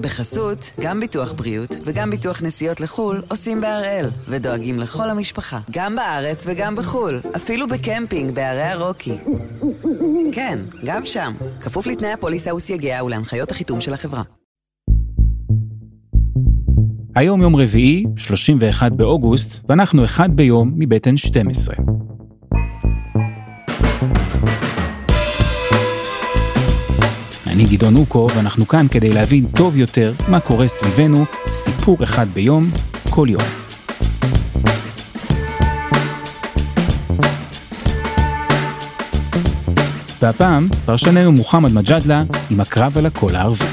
בחסות, 0.00 0.70
גם 0.80 1.00
ביטוח 1.00 1.32
בריאות 1.32 1.76
וגם 1.84 2.10
ביטוח 2.10 2.42
נסיעות 2.42 2.80
לחו"ל 2.80 3.22
עושים 3.28 3.60
בהראל, 3.60 4.06
ודואגים 4.28 4.78
לכל 4.78 5.10
המשפחה, 5.10 5.58
גם 5.70 5.96
בארץ 5.96 6.46
וגם 6.48 6.76
בחו"ל, 6.76 7.20
אפילו 7.36 7.66
בקמפינג 7.68 8.34
בערי 8.34 8.62
הרוקי. 8.62 9.16
כן, 10.32 10.58
גם 10.84 11.06
שם, 11.06 11.32
כפוף 11.60 11.86
לתנאי 11.86 12.12
הפוליסה 12.12 12.54
וסייגיה 12.54 13.04
ולהנחיות 13.04 13.50
החיתום 13.50 13.80
של 13.80 13.94
החברה. 13.94 14.22
היום 17.16 17.42
יום 17.42 17.56
רביעי, 17.56 18.04
31 18.16 18.92
באוגוסט, 18.92 19.64
ואנחנו 19.68 20.04
אחד 20.04 20.36
ביום 20.36 20.72
מבית 20.76 21.06
N12. 21.06 21.99
אני 27.60 27.68
גדעון 27.68 27.96
אוקו, 27.96 28.26
ואנחנו 28.36 28.68
כאן 28.68 28.86
כדי 28.90 29.12
להבין 29.12 29.46
טוב 29.56 29.76
יותר 29.76 30.12
מה 30.28 30.40
קורה 30.40 30.68
סביבנו, 30.68 31.24
סיפור 31.46 32.04
אחד 32.04 32.26
ביום, 32.28 32.70
כל 33.10 33.26
יום. 33.30 33.42
והפעם, 40.20 40.68
פרשננו 40.86 41.32
מוחמד 41.32 41.72
מג'אדלה 41.72 42.22
עם 42.50 42.60
הקרב 42.60 42.98
על 42.98 43.06
הקול 43.06 43.36
הערבי. 43.36 43.64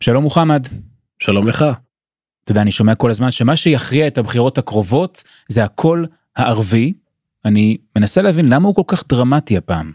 שלום 0.00 0.22
מוחמד. 0.22 0.66
שלום 1.18 1.48
לך. 1.48 1.64
אתה 2.44 2.52
יודע, 2.52 2.60
אני 2.60 2.70
שומע 2.70 2.94
כל 2.94 3.10
הזמן 3.10 3.30
שמה 3.30 3.56
שיכריע 3.56 4.06
את 4.06 4.18
הבחירות 4.18 4.58
הקרובות 4.58 5.24
זה 5.48 5.64
הקול 5.64 6.06
הערבי. 6.36 6.92
אני 7.44 7.76
מנסה 7.96 8.22
להבין 8.22 8.48
למה 8.48 8.68
הוא 8.68 8.74
כל 8.74 8.82
כך 8.86 9.04
דרמטי 9.08 9.56
הפעם. 9.56 9.92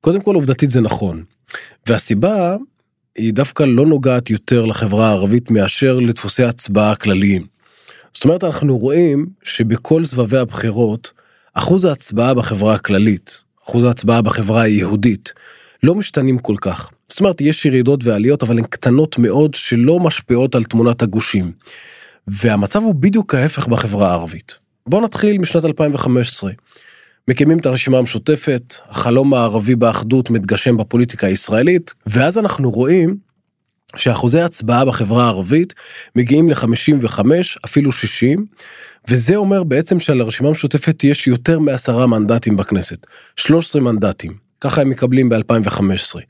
קודם 0.00 0.20
כל 0.20 0.34
עובדתית 0.34 0.70
זה 0.70 0.80
נכון. 0.80 1.24
והסיבה 1.86 2.56
היא 3.16 3.32
דווקא 3.32 3.62
לא 3.62 3.86
נוגעת 3.86 4.30
יותר 4.30 4.64
לחברה 4.64 5.08
הערבית 5.08 5.50
מאשר 5.50 5.98
לדפוסי 5.98 6.44
הצבעה 6.44 6.96
כלליים. 6.96 7.46
זאת 8.12 8.24
אומרת 8.24 8.44
אנחנו 8.44 8.78
רואים 8.78 9.26
שבכל 9.42 10.04
סבבי 10.04 10.38
הבחירות 10.38 11.12
אחוז 11.54 11.84
ההצבעה 11.84 12.34
בחברה 12.34 12.74
הכללית, 12.74 13.42
אחוז 13.64 13.84
ההצבעה 13.84 14.22
בחברה 14.22 14.62
היהודית, 14.62 15.32
לא 15.82 15.94
משתנים 15.94 16.38
כל 16.38 16.54
כך. 16.60 16.90
זאת 17.12 17.20
אומרת 17.20 17.40
יש 17.40 17.66
ירידות 17.66 18.04
ועליות 18.04 18.42
אבל 18.42 18.58
הן 18.58 18.64
קטנות 18.64 19.18
מאוד 19.18 19.54
שלא 19.54 20.00
משפיעות 20.00 20.54
על 20.54 20.64
תמונת 20.64 21.02
הגושים. 21.02 21.52
והמצב 22.28 22.82
הוא 22.82 22.94
בדיוק 22.94 23.34
ההפך 23.34 23.68
בחברה 23.68 24.10
הערבית. 24.10 24.58
בואו 24.86 25.04
נתחיל 25.04 25.38
משנת 25.38 25.64
2015. 25.64 26.50
מקימים 27.28 27.58
את 27.58 27.66
הרשימה 27.66 27.98
המשותפת, 27.98 28.74
החלום 28.88 29.34
הערבי 29.34 29.74
באחדות 29.74 30.30
מתגשם 30.30 30.76
בפוליטיקה 30.76 31.26
הישראלית, 31.26 31.94
ואז 32.06 32.38
אנחנו 32.38 32.70
רואים 32.70 33.16
שאחוזי 33.96 34.40
הצבעה 34.40 34.84
בחברה 34.84 35.24
הערבית 35.24 35.74
מגיעים 36.16 36.50
ל-55 36.50 37.20
אפילו 37.64 37.92
60 37.92 38.46
וזה 39.08 39.36
אומר 39.36 39.64
בעצם 39.64 40.00
שלרשימה 40.00 40.48
המשותפת 40.48 41.04
יש 41.04 41.26
יותר 41.26 41.58
מעשרה 41.58 42.06
מנדטים 42.06 42.56
בכנסת 42.56 43.06
13 43.36 43.82
מנדטים 43.82 44.32
ככה 44.60 44.80
הם 44.80 44.90
מקבלים 44.90 45.28
ב-2015. 45.28 46.20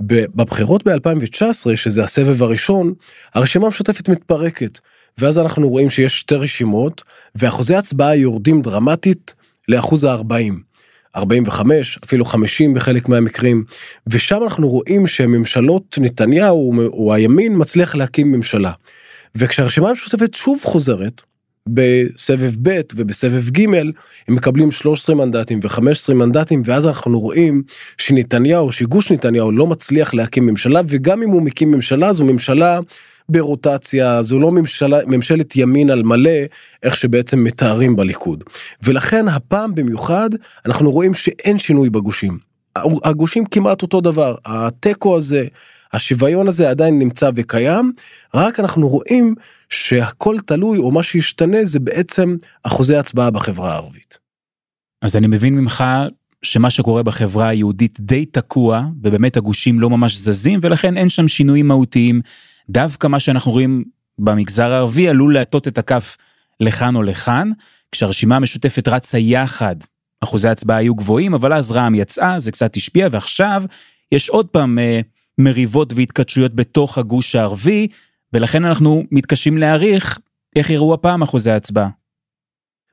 בבחירות 0.00 0.88
ב-2019 0.88 1.76
שזה 1.76 2.04
הסבב 2.04 2.42
הראשון 2.42 2.94
הרשימה 3.34 3.66
המשותפת 3.66 4.08
מתפרקת 4.08 4.78
ואז 5.18 5.38
אנחנו 5.38 5.68
רואים 5.68 5.90
שיש 5.90 6.20
שתי 6.20 6.34
רשימות 6.34 7.02
ואחוזי 7.34 7.74
הצבעה 7.74 8.16
יורדים 8.16 8.62
דרמטית 8.62 9.34
לאחוז 9.68 10.04
ה-40. 10.04 10.52
45 11.16 11.98
אפילו 12.04 12.24
50 12.24 12.74
בחלק 12.74 13.08
מהמקרים 13.08 13.64
ושם 14.06 14.42
אנחנו 14.44 14.68
רואים 14.68 15.06
שממשלות 15.06 15.98
נתניהו 16.00 16.88
או 16.88 17.14
הימין 17.14 17.52
מצליח 17.56 17.94
להקים 17.94 18.32
ממשלה. 18.32 18.72
וכשהרשימה 19.34 19.88
המשותפת 19.88 20.34
שוב 20.34 20.60
חוזרת 20.64 21.22
בסבב 21.74 22.52
ב' 22.62 22.80
ובסבב 22.94 23.50
ג' 23.50 23.74
הם 24.28 24.34
מקבלים 24.34 24.70
13 24.70 25.16
מנדטים 25.16 25.60
ו-15 25.62 26.14
מנדטים 26.14 26.62
ואז 26.64 26.86
אנחנו 26.86 27.20
רואים 27.20 27.62
שנתניהו 27.98 28.72
שגוש 28.72 29.12
נתניהו 29.12 29.52
לא 29.52 29.66
מצליח 29.66 30.14
להקים 30.14 30.46
ממשלה 30.46 30.80
וגם 30.88 31.22
אם 31.22 31.30
הוא 31.30 31.42
מקים 31.42 31.70
ממשלה 31.70 32.12
זו 32.12 32.24
ממשלה 32.24 32.80
ברוטציה 33.28 34.22
זו 34.22 34.38
לא 34.38 34.52
ממשלה 34.52 34.98
ממשלת 35.06 35.56
ימין 35.56 35.90
על 35.90 36.02
מלא 36.02 36.30
איך 36.82 36.96
שבעצם 36.96 37.44
מתארים 37.44 37.96
בליכוד. 37.96 38.44
ולכן 38.82 39.28
הפעם 39.28 39.74
במיוחד 39.74 40.30
אנחנו 40.66 40.90
רואים 40.90 41.14
שאין 41.14 41.58
שינוי 41.58 41.90
בגושים. 41.90 42.38
הגושים 43.04 43.44
כמעט 43.44 43.82
אותו 43.82 44.00
דבר. 44.00 44.34
התיקו 44.46 45.16
הזה 45.16 45.46
השוויון 45.92 46.48
הזה 46.48 46.70
עדיין 46.70 46.98
נמצא 46.98 47.30
וקיים 47.34 47.92
רק 48.34 48.60
אנחנו 48.60 48.88
רואים 48.88 49.34
שהכל 49.70 50.36
תלוי 50.46 50.78
או 50.78 50.90
מה 50.90 51.02
שישתנה 51.02 51.64
זה 51.64 51.80
בעצם 51.80 52.36
אחוזי 52.62 52.96
הצבעה 52.96 53.30
בחברה 53.30 53.72
הערבית. 53.72 54.18
אז 55.02 55.16
אני 55.16 55.26
מבין 55.26 55.56
ממך 55.56 55.84
שמה 56.42 56.70
שקורה 56.70 57.02
בחברה 57.02 57.48
היהודית 57.48 58.00
די 58.00 58.26
תקוע 58.26 58.84
ובאמת 59.02 59.36
הגושים 59.36 59.80
לא 59.80 59.90
ממש 59.90 60.16
זזים 60.16 60.60
ולכן 60.62 60.96
אין 60.96 61.08
שם 61.08 61.28
שינויים 61.28 61.68
מהותיים. 61.68 62.20
דווקא 62.70 63.06
מה 63.06 63.20
שאנחנו 63.20 63.52
רואים 63.52 63.84
במגזר 64.18 64.72
הערבי 64.72 65.08
עלול 65.08 65.34
להטות 65.34 65.68
את 65.68 65.78
הכף 65.78 66.16
לכאן 66.60 66.96
או 66.96 67.02
לכאן 67.02 67.50
כשהרשימה 67.92 68.36
המשותפת 68.36 68.88
רצה 68.88 69.18
יחד 69.18 69.76
אחוזי 70.20 70.48
הצבעה 70.48 70.76
היו 70.76 70.94
גבוהים 70.94 71.34
אבל 71.34 71.52
אז 71.52 71.72
רע"מ 71.72 71.94
יצאה 71.94 72.38
זה 72.38 72.52
קצת 72.52 72.76
השפיע 72.76 73.08
ועכשיו 73.12 73.62
יש 74.12 74.28
עוד 74.28 74.46
פעם 74.46 74.78
אה, 74.78 75.00
מריבות 75.44 75.92
והתכתשויות 75.92 76.54
בתוך 76.54 76.98
הגוש 76.98 77.34
הערבי 77.36 77.88
ולכן 78.32 78.64
אנחנו 78.64 79.04
מתקשים 79.10 79.58
להעריך 79.58 80.18
איך 80.56 80.70
יראו 80.70 80.94
הפעם 80.94 81.22
אחוזי 81.22 81.50
ההצבעה. 81.50 81.88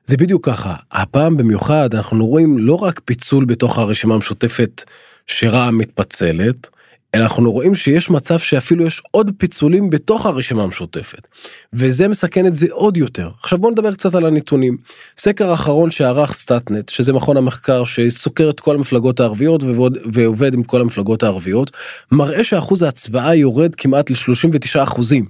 זה 0.04 0.16
בדיוק 0.16 0.46
ככה 0.46 0.76
הפעם 0.92 1.36
במיוחד 1.36 1.94
אנחנו 1.94 2.26
רואים 2.26 2.58
לא 2.58 2.74
רק 2.74 3.00
פיצול 3.04 3.44
בתוך 3.44 3.78
הרשימה 3.78 4.14
המשותפת 4.14 4.84
שרע"מ 5.26 5.78
מתפצלת 5.78 6.68
אנחנו 7.14 7.52
רואים 7.52 7.74
שיש 7.74 8.10
מצב 8.10 8.38
שאפילו 8.38 8.86
יש 8.86 9.02
עוד 9.10 9.30
פיצולים 9.38 9.90
בתוך 9.90 10.26
הרשימה 10.26 10.62
המשותפת 10.62 11.28
וזה 11.72 12.08
מסכן 12.08 12.46
את 12.46 12.54
זה 12.54 12.66
עוד 12.70 12.96
יותר. 12.96 13.30
עכשיו 13.42 13.58
בוא 13.58 13.70
נדבר 13.70 13.94
קצת 13.94 14.14
על 14.14 14.26
הנתונים. 14.26 14.76
סקר 15.18 15.54
אחרון 15.54 15.90
שערך 15.90 16.32
סטאטנט 16.32 16.88
שזה 16.88 17.12
מכון 17.12 17.36
המחקר 17.36 17.84
שסוקר 17.84 18.50
את 18.50 18.60
כל 18.60 18.74
המפלגות 18.74 19.20
הערביות 19.20 19.62
ועובד, 19.62 19.90
ועובד 20.12 20.54
עם 20.54 20.62
כל 20.62 20.80
המפלגות 20.80 21.22
הערביות 21.22 21.70
מראה 22.12 22.44
שאחוז 22.44 22.82
ההצבעה 22.82 23.36
יורד 23.36 23.74
כמעט 23.74 24.10
ל-39. 24.10 24.82
אחוזים 24.82 25.26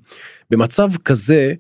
במצב 0.51 0.91
כזה 1.05 1.53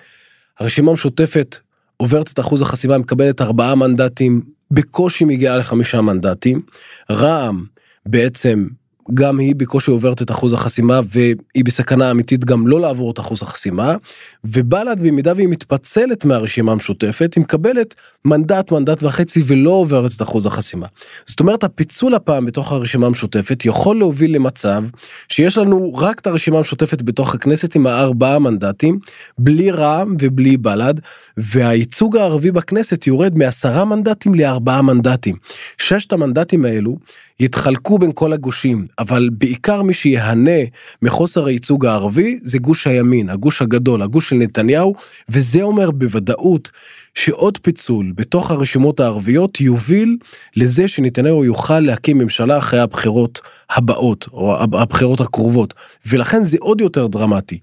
הרשימה 0.58 0.90
המשותפת 0.90 1.56
עוברת 1.96 2.32
את 2.32 2.40
אחוז 2.40 2.62
החסימה 2.62 2.98
מקבלת 2.98 3.40
ארבעה 3.40 3.74
מנדטים 3.74 4.42
בקושי 4.70 5.24
מגיעה 5.24 5.58
לחמישה 5.58 6.00
מנדטים. 6.00 6.62
רע"מ 7.10 7.64
בעצם 8.06 8.66
גם 9.14 9.38
היא 9.38 9.54
בקושי 9.56 9.91
עוברת 9.91 10.22
את 10.22 10.30
אחוז 10.30 10.52
החסימה 10.52 11.00
והיא 11.08 11.64
בסכנה 11.64 12.10
אמיתית 12.10 12.44
גם 12.44 12.66
לא 12.66 12.80
לעבור 12.80 13.10
את 13.10 13.19
אחוז 13.19 13.42
החסימה 13.42 13.96
ובל"ד 14.44 14.96
במידה 15.00 15.32
והיא 15.36 15.48
מתפצלת 15.48 16.24
מהרשימה 16.24 16.72
המשותפת 16.72 17.34
היא 17.34 17.42
מקבלת 17.42 17.94
מנדט 18.24 18.72
מנדט 18.72 19.02
וחצי 19.02 19.42
ולא 19.47 19.70
עוברת 19.70 20.10
את 20.16 20.22
אחוז 20.22 20.47
החסימה. 20.47 20.86
זאת 21.26 21.41
אומרת 21.41 21.64
הפיצול 21.64 22.14
הפעם 22.14 22.47
בתוך 22.47 22.72
הרשימה 22.72 23.06
המשותפת 23.06 23.64
יכול 23.64 23.97
להוביל 23.97 24.34
למצב 24.34 24.84
שיש 25.28 25.58
לנו 25.58 25.94
רק 25.94 26.18
את 26.20 26.26
הרשימה 26.26 26.58
המשותפת 26.58 27.02
בתוך 27.02 27.34
הכנסת 27.34 27.74
עם 27.74 27.86
הארבעה 27.86 28.38
מנדטים 28.38 28.98
בלי 29.38 29.70
רע"מ 29.70 30.16
ובלי 30.20 30.56
בל"ד 30.56 30.94
והייצוג 31.36 32.16
הערבי 32.16 32.50
בכנסת 32.50 33.06
יורד 33.06 33.38
מעשרה 33.38 33.84
מנדטים 33.84 34.34
לארבעה 34.34 34.83
מנדטים. 34.83 35.36
ששת 35.78 36.12
המנדטים 36.12 36.65
האלו 36.65 36.97
יתחלקו 37.40 37.98
בין 37.98 38.10
כל 38.14 38.32
הגושים 38.32 38.86
אבל 38.98 39.28
בעיקר 39.32 39.82
מי 39.82 39.94
שיהנה 39.94 40.60
מחוסר 41.02 41.46
הייצוג 41.46 41.86
הערבי 41.86 42.38
זה 42.42 42.58
גוש 42.58 42.86
הימין 42.86 43.30
הגוש 43.30 43.62
הגדול 43.62 44.02
הגוש 44.02 44.28
של 44.28 44.36
נתניהו 44.36 44.94
וזה 45.28 45.62
אומר 45.62 45.90
בוודאות 45.90 46.70
שעוד 47.14 47.58
פיצול 47.58 48.12
בתוך 48.14 48.50
הרשימות 48.50 49.00
הערביות 49.00 49.60
יוביל 49.60 50.16
לזה 50.56 50.88
שנתניהו 50.88 51.44
יוכל 51.44 51.80
להקים 51.80 52.18
ממשלה 52.18 52.58
אחרי 52.58 52.80
הבחירות 52.80 53.40
הבאות 53.70 54.26
או 54.32 54.62
הבחירות 54.62 55.20
הקרובות 55.20 55.74
ולכן 56.06 56.44
זה 56.44 56.56
עוד 56.60 56.80
יותר 56.80 57.06
דרמטי. 57.06 57.58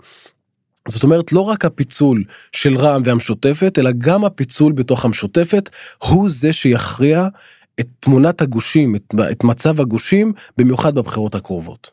זאת 0.88 1.04
אומרת 1.04 1.32
לא 1.32 1.40
רק 1.40 1.66
הפיצול 1.66 2.24
של 2.52 2.78
רע"מ 2.78 3.02
והמשותפת 3.06 3.80
אלא 3.80 3.92
גם 3.98 4.26
הפיצול 4.26 4.74
בתוך 4.74 5.06
המשותפת 5.06 5.70
הוא 5.98 6.30
זה 6.30 6.54
שיכריע 6.54 7.28
את 7.80 7.88
תמונת 8.00 8.42
הגושים, 8.42 8.96
את, 8.96 9.16
את 9.32 9.44
מצב 9.44 9.82
הגושים, 9.82 10.34
במיוחד 10.58 10.96
בבחירות 10.96 11.36
הקרובות. 11.36 11.92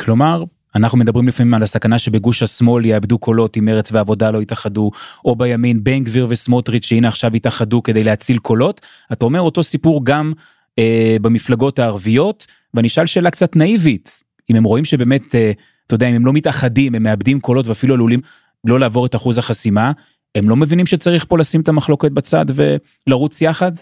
כלומר, 0.00 0.44
אנחנו 0.74 0.98
מדברים 0.98 1.28
לפעמים 1.28 1.54
על 1.54 1.62
הסכנה 1.62 1.98
שבגוש 1.98 2.42
השמאל 2.42 2.84
יאבדו 2.84 3.18
קולות 3.18 3.56
אם 3.56 3.64
מרץ 3.64 3.92
ועבודה 3.92 4.30
לא 4.30 4.42
יתאחדו, 4.42 4.90
או 5.24 5.36
בימין 5.36 5.84
בן 5.84 6.04
גביר 6.04 6.26
וסמוטריץ' 6.30 6.86
שהנה 6.86 7.08
עכשיו 7.08 7.36
יתאחדו 7.36 7.82
כדי 7.82 8.04
להציל 8.04 8.38
קולות. 8.38 8.80
אתה 9.12 9.24
אומר 9.24 9.40
אותו 9.40 9.62
סיפור 9.62 10.04
גם 10.04 10.32
אה, 10.78 11.16
במפלגות 11.22 11.78
הערביות, 11.78 12.46
ואני 12.74 12.88
אשאל 12.88 13.06
שאלה 13.06 13.30
קצת 13.30 13.56
נאיבית, 13.56 14.22
אם 14.50 14.56
הם 14.56 14.64
רואים 14.64 14.84
שבאמת, 14.84 15.34
אה, 15.34 15.52
אתה 15.86 15.94
יודע, 15.94 16.08
אם 16.08 16.14
הם 16.14 16.26
לא 16.26 16.32
מתאחדים, 16.32 16.94
הם 16.94 17.02
מאבדים 17.02 17.40
קולות 17.40 17.66
ואפילו 17.66 17.94
עלולים 17.94 18.20
לא 18.64 18.80
לעבור 18.80 19.06
את 19.06 19.14
אחוז 19.14 19.38
החסימה, 19.38 19.92
הם 20.34 20.48
לא 20.48 20.56
מבינים 20.56 20.86
שצריך 20.86 21.24
פה 21.28 21.38
לשים 21.38 21.60
את 21.60 21.68
המחלוקת 21.68 22.12
בצד 22.12 22.46
ולרוץ 22.54 23.42
יחד? 23.42 23.72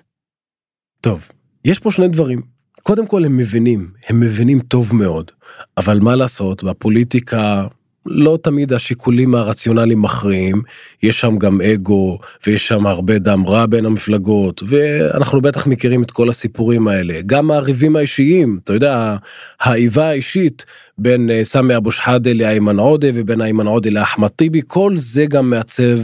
טוב, 1.01 1.29
יש 1.65 1.79
פה 1.79 1.91
שני 1.91 2.09
דברים. 2.09 2.43
קודם 2.83 3.07
כל 3.07 3.25
הם 3.25 3.37
מבינים, 3.37 3.91
הם 4.09 4.21
מבינים 4.21 4.61
טוב 4.61 4.95
מאוד, 4.95 5.31
אבל 5.77 5.99
מה 6.01 6.17
לעשות, 6.17 6.65
בפוליטיקה 6.65 7.67
לא 8.07 8.39
תמיד 8.43 8.73
השיקולים 8.73 9.35
הרציונליים 9.35 10.03
מכריעים, 10.03 10.63
יש 11.03 11.21
שם 11.21 11.39
גם 11.39 11.61
אגו 11.61 12.19
ויש 12.47 12.69
שם 12.69 12.87
הרבה 12.87 13.19
דם 13.19 13.47
רע 13.47 13.67
בין 13.67 13.87
המפלגות 13.87 14.63
ואנחנו 14.67 15.41
בטח 15.41 15.67
מכירים 15.67 16.03
את 16.03 16.11
כל 16.11 16.29
הסיפורים 16.29 16.89
האלה, 16.89 17.21
גם 17.27 17.51
הריבים 17.51 17.97
האישיים, 17.97 18.59
אתה 18.65 18.73
יודע, 18.73 19.17
האיבה 19.61 20.09
האישית 20.09 20.65
בין 20.99 21.31
אה, 21.31 21.45
סמי 21.45 21.77
אבו 21.77 21.91
שחאדה 21.91 22.33
לאיימן 22.33 22.79
עודה 22.79 23.09
ובין 23.15 23.43
איימן 23.43 23.67
עודה 23.67 23.91
לאחמד 23.91 24.29
טיבי, 24.29 24.61
כל 24.67 24.93
זה 24.97 25.27
גם 25.27 25.51
מעצב 25.51 25.99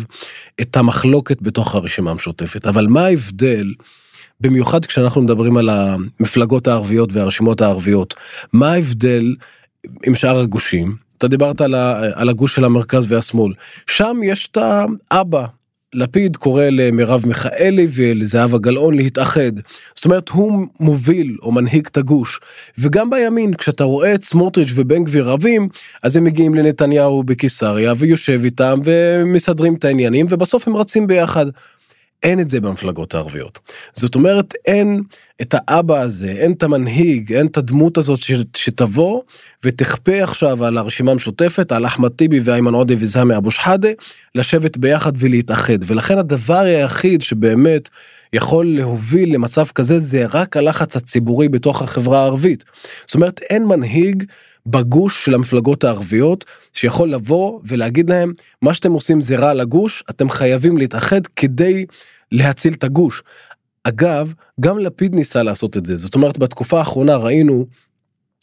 את 0.60 0.76
המחלוקת 0.76 1.42
בתוך 1.42 1.74
הרשימה 1.74 2.10
המשותפת, 2.10 2.66
אבל 2.66 2.86
מה 2.86 3.04
ההבדל? 3.04 3.72
במיוחד 4.44 4.86
כשאנחנו 4.86 5.22
מדברים 5.22 5.56
על 5.56 5.68
המפלגות 5.70 6.68
הערביות 6.68 7.12
והרשימות 7.12 7.60
הערביות, 7.60 8.14
מה 8.52 8.72
ההבדל 8.72 9.34
עם 10.06 10.14
שאר 10.14 10.38
הגושים? 10.38 10.96
אתה 11.18 11.28
דיברת 11.28 11.60
על, 11.60 11.74
ה, 11.74 12.00
על 12.14 12.28
הגוש 12.28 12.54
של 12.54 12.64
המרכז 12.64 13.12
והשמאל, 13.12 13.52
שם 13.86 14.20
יש 14.24 14.48
את 14.52 14.58
האבא. 15.10 15.46
לפיד 15.94 16.36
קורא 16.36 16.64
למרב 16.64 17.26
מיכאלי 17.26 17.86
ולזהבה 17.94 18.58
גלאון 18.58 18.94
להתאחד. 18.94 19.52
זאת 19.94 20.04
אומרת 20.04 20.28
הוא 20.28 20.66
מוביל 20.80 21.36
או 21.42 21.52
מנהיג 21.52 21.86
את 21.86 21.96
הגוש. 21.96 22.40
וגם 22.78 23.10
בימין 23.10 23.54
כשאתה 23.54 23.84
רואה 23.84 24.14
את 24.14 24.24
סמוטריץ' 24.24 24.70
ובן 24.74 25.04
גביר 25.04 25.28
רבים 25.28 25.68
אז 26.02 26.16
הם 26.16 26.24
מגיעים 26.24 26.54
לנתניהו 26.54 27.22
בקיסריה 27.22 27.92
ויושב 27.98 28.40
איתם 28.44 28.80
ומסדרים 28.84 29.74
את 29.74 29.84
העניינים 29.84 30.26
ובסוף 30.28 30.68
הם 30.68 30.76
רצים 30.76 31.06
ביחד. 31.06 31.46
אין 32.24 32.40
את 32.40 32.48
זה 32.48 32.60
במפלגות 32.60 33.14
הערביות. 33.14 33.58
זאת 33.94 34.14
אומרת 34.14 34.54
אין 34.64 35.02
את 35.42 35.54
האבא 35.58 36.00
הזה, 36.00 36.30
אין 36.30 36.52
את 36.52 36.62
המנהיג, 36.62 37.32
אין 37.32 37.46
את 37.46 37.56
הדמות 37.56 37.98
הזאת 37.98 38.22
ש, 38.22 38.32
שתבוא 38.56 39.22
ותכפה 39.64 40.22
עכשיו 40.22 40.64
על 40.64 40.78
הרשימה 40.78 41.12
המשותפת, 41.12 41.72
על 41.72 41.86
אחמד 41.86 42.08
טיבי 42.08 42.40
ואיימן 42.44 42.74
עודה 42.74 42.94
וזהמי 42.98 43.36
אבו 43.36 43.50
שחאדה, 43.50 43.88
לשבת 44.34 44.76
ביחד 44.76 45.12
ולהתאחד. 45.16 45.78
ולכן 45.86 46.18
הדבר 46.18 46.58
היחיד 46.58 47.22
שבאמת 47.22 47.88
יכול 48.32 48.66
להוביל 48.66 49.34
למצב 49.34 49.66
כזה 49.74 50.00
זה 50.00 50.24
רק 50.32 50.56
הלחץ 50.56 50.96
הציבורי 50.96 51.48
בתוך 51.48 51.82
החברה 51.82 52.18
הערבית. 52.18 52.64
זאת 53.06 53.14
אומרת 53.14 53.40
אין 53.42 53.66
מנהיג 53.66 54.24
בגוש 54.66 55.24
של 55.24 55.34
המפלגות 55.34 55.84
הערביות 55.84 56.44
שיכול 56.72 57.10
לבוא 57.10 57.60
ולהגיד 57.64 58.10
להם 58.10 58.32
מה 58.62 58.74
שאתם 58.74 58.92
עושים 58.92 59.20
זה 59.20 59.36
רע 59.36 59.54
לגוש 59.54 60.04
אתם 60.10 60.30
חייבים 60.30 60.78
להתאחד 60.78 61.26
כדי 61.26 61.86
להציל 62.32 62.72
את 62.72 62.84
הגוש. 62.84 63.22
אגב, 63.84 64.32
גם 64.60 64.78
לפיד 64.78 65.14
ניסה 65.14 65.42
לעשות 65.42 65.76
את 65.76 65.86
זה, 65.86 65.96
זאת 65.96 66.14
אומרת 66.14 66.38
בתקופה 66.38 66.78
האחרונה 66.78 67.16
ראינו 67.16 67.66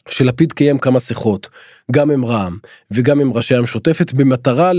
שלפיד 0.08 0.52
קיים 0.52 0.78
כמה 0.78 1.00
שיחות, 1.00 1.48
גם 1.90 2.10
עם 2.10 2.24
רע"מ 2.24 2.58
וגם 2.90 3.20
עם 3.20 3.32
ראשי 3.32 3.54
המשותפת 3.54 4.12
במטרה 4.12 4.70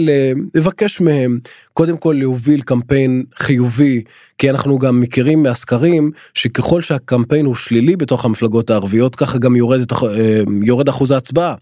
לבקש 0.55 1.01
מהם 1.01 1.39
קודם 1.73 1.97
כל 1.97 2.15
להוביל 2.19 2.61
קמפיין 2.61 3.23
חיובי, 3.35 4.03
כי 4.37 4.49
אנחנו 4.49 4.79
גם 4.79 4.99
מכירים 4.99 5.43
מהסקרים 5.43 6.11
שככל 6.33 6.81
שהקמפיין 6.81 7.45
הוא 7.45 7.55
שלילי 7.55 7.95
בתוך 7.95 8.25
המפלגות 8.25 8.69
הערביות 8.69 9.15
ככה 9.15 9.37
גם 9.37 9.55
יורד, 9.55 9.91
אה, 9.91 10.41
יורד 10.63 10.89
אחוז 10.89 11.11
ההצבעה. 11.11 11.55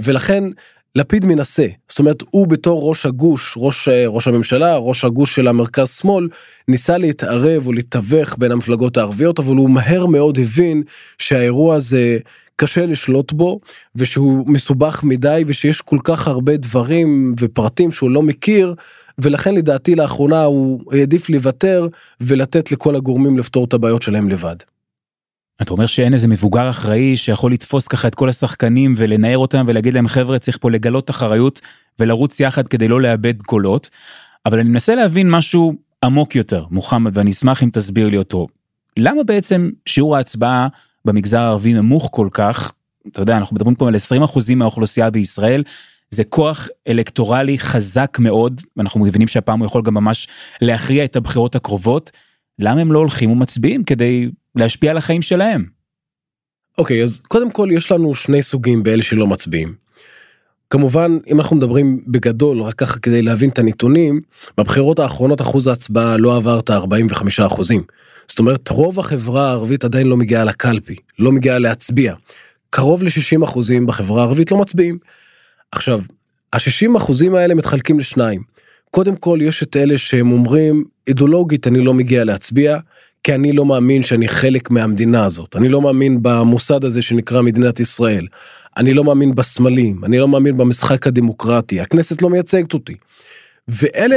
ולכן 0.00 0.44
לפיד 0.94 1.24
מנסה 1.24 1.66
זאת 1.88 1.98
אומרת 1.98 2.22
הוא 2.30 2.46
בתור 2.46 2.88
ראש 2.88 3.06
הגוש 3.06 3.54
ראש 3.56 3.88
אה, 3.88 4.04
ראש 4.06 4.28
הממשלה 4.28 4.76
ראש 4.76 5.04
הגוש 5.04 5.34
של 5.34 5.48
המרכז 5.48 5.90
שמאל 5.90 6.28
ניסה 6.68 6.98
להתערב 6.98 7.66
או 7.66 7.72
לתווך 7.72 8.36
בין 8.38 8.52
המפלגות 8.52 8.96
הערביות 8.96 9.38
אבל 9.38 9.56
הוא 9.56 9.70
מהר 9.70 10.06
מאוד 10.06 10.38
הבין 10.38 10.82
שהאירוע 11.18 11.74
הזה 11.74 12.18
קשה 12.56 12.86
לשלוט 12.86 13.32
בו 13.32 13.60
ושהוא 13.96 14.44
מסובך 14.46 15.04
מדי 15.04 15.44
ושיש 15.46 15.80
כל 15.80 15.98
כך 16.04 16.28
הרבה 16.28 16.56
דברים 16.56 17.34
ופרטים 17.40 17.92
שהוא 17.92 18.10
לא 18.10 18.22
מכיר 18.22 18.74
ולכן 19.18 19.54
לדעתי 19.54 19.94
לאחרונה 19.94 20.44
הוא 20.44 20.80
העדיף 20.92 21.30
לוותר 21.30 21.88
ולתת 22.20 22.72
לכל 22.72 22.96
הגורמים 22.96 23.38
לפתור 23.38 23.64
את 23.64 23.74
הבעיות 23.74 24.02
שלהם 24.02 24.28
לבד. 24.28 24.56
אתה 25.62 25.72
אומר 25.72 25.86
שאין 25.86 26.12
איזה 26.12 26.28
מבוגר 26.28 26.70
אחראי 26.70 27.16
שיכול 27.16 27.52
לתפוס 27.52 27.88
ככה 27.88 28.08
את 28.08 28.14
כל 28.14 28.28
השחקנים 28.28 28.94
ולנער 28.96 29.38
אותם 29.38 29.64
ולהגיד 29.68 29.94
להם 29.94 30.08
חבר'ה 30.08 30.38
צריך 30.38 30.58
פה 30.60 30.70
לגלות 30.70 31.10
אחריות 31.10 31.60
ולרוץ 31.98 32.40
יחד 32.40 32.68
כדי 32.68 32.88
לא 32.88 33.00
לאבד 33.00 33.42
קולות. 33.42 33.90
אבל 34.46 34.60
אני 34.60 34.68
מנסה 34.68 34.94
להבין 34.94 35.30
משהו 35.30 35.74
עמוק 36.04 36.36
יותר 36.36 36.64
מוחמד 36.70 37.16
ואני 37.16 37.30
אשמח 37.30 37.62
אם 37.62 37.70
תסביר 37.72 38.08
לי 38.08 38.16
אותו. 38.16 38.46
למה 38.96 39.22
בעצם 39.22 39.70
שיעור 39.86 40.16
ההצבעה 40.16 40.68
במגזר 41.04 41.40
הערבי 41.40 41.72
נמוך 41.72 42.08
כל 42.12 42.28
כך? 42.32 42.72
אתה 43.12 43.22
יודע 43.22 43.36
אנחנו 43.36 43.56
מדברים 43.56 43.74
פה 43.74 43.88
על 43.88 43.94
20% 44.24 44.54
מהאוכלוסייה 44.56 45.10
בישראל. 45.10 45.62
זה 46.10 46.24
כוח 46.24 46.68
אלקטורלי 46.88 47.58
חזק 47.58 48.16
מאוד 48.20 48.60
ואנחנו 48.76 49.00
מבינים 49.00 49.28
שהפעם 49.28 49.58
הוא 49.58 49.66
יכול 49.66 49.82
גם 49.82 49.94
ממש 49.94 50.28
להכריע 50.62 51.04
את 51.04 51.16
הבחירות 51.16 51.56
הקרובות. 51.56 52.10
למה 52.58 52.80
הם 52.80 52.92
לא 52.92 52.98
הולכים 52.98 53.30
ומצביעים 53.30 53.84
כדי 53.84 54.30
להשפיע 54.58 54.90
על 54.90 54.96
החיים 54.96 55.22
שלהם. 55.22 55.64
אוקיי 56.78 57.00
okay, 57.00 57.04
אז 57.04 57.20
קודם 57.28 57.50
כל 57.50 57.68
יש 57.72 57.92
לנו 57.92 58.14
שני 58.14 58.42
סוגים 58.42 58.82
באלה 58.82 59.02
שלא 59.02 59.26
מצביעים. 59.26 59.74
כמובן 60.70 61.18
אם 61.26 61.40
אנחנו 61.40 61.56
מדברים 61.56 62.02
בגדול 62.06 62.62
רק 62.62 62.74
ככה 62.74 62.98
כדי 62.98 63.22
להבין 63.22 63.50
את 63.50 63.58
הנתונים 63.58 64.20
בבחירות 64.58 64.98
האחרונות 64.98 65.40
אחוז 65.40 65.66
ההצבעה 65.66 66.16
לא 66.16 66.36
עבר 66.36 66.58
את 66.58 66.70
ה-45 66.70 67.46
אחוזים. 67.46 67.82
זאת 68.28 68.38
אומרת 68.38 68.68
רוב 68.68 69.00
החברה 69.00 69.48
הערבית 69.48 69.84
עדיין 69.84 70.06
לא 70.06 70.16
מגיעה 70.16 70.44
לקלפי 70.44 70.96
לא 71.18 71.32
מגיעה 71.32 71.58
להצביע. 71.58 72.14
קרוב 72.70 73.02
ל-60 73.02 73.44
אחוזים 73.44 73.86
בחברה 73.86 74.22
הערבית 74.22 74.50
לא 74.50 74.58
מצביעים. 74.58 74.98
עכשיו 75.72 76.00
ה-60 76.52 76.96
אחוזים 76.96 77.34
האלה 77.34 77.54
מתחלקים 77.54 77.98
לשניים. 77.98 78.42
קודם 78.90 79.16
כל 79.16 79.38
יש 79.42 79.62
את 79.62 79.76
אלה 79.76 79.98
שהם 79.98 80.32
אומרים 80.32 80.84
אידיאולוגית 81.08 81.66
אני 81.66 81.80
לא 81.80 81.94
מגיע 81.94 82.24
להצביע 82.24 82.78
כי 83.28 83.34
אני 83.34 83.52
לא 83.52 83.64
מאמין 83.64 84.02
שאני 84.02 84.28
חלק 84.28 84.70
מהמדינה 84.70 85.24
הזאת, 85.24 85.56
אני 85.56 85.68
לא 85.68 85.80
מאמין 85.82 86.18
במוסד 86.22 86.84
הזה 86.84 87.02
שנקרא 87.02 87.42
מדינת 87.42 87.80
ישראל, 87.80 88.26
אני 88.76 88.94
לא 88.94 89.04
מאמין 89.04 89.34
בסמלים, 89.34 90.04
אני 90.04 90.18
לא 90.18 90.28
מאמין 90.28 90.56
במשחק 90.56 91.06
הדמוקרטי, 91.06 91.80
הכנסת 91.80 92.22
לא 92.22 92.30
מייצגת 92.30 92.74
אותי. 92.74 92.94
ואלה 93.68 94.16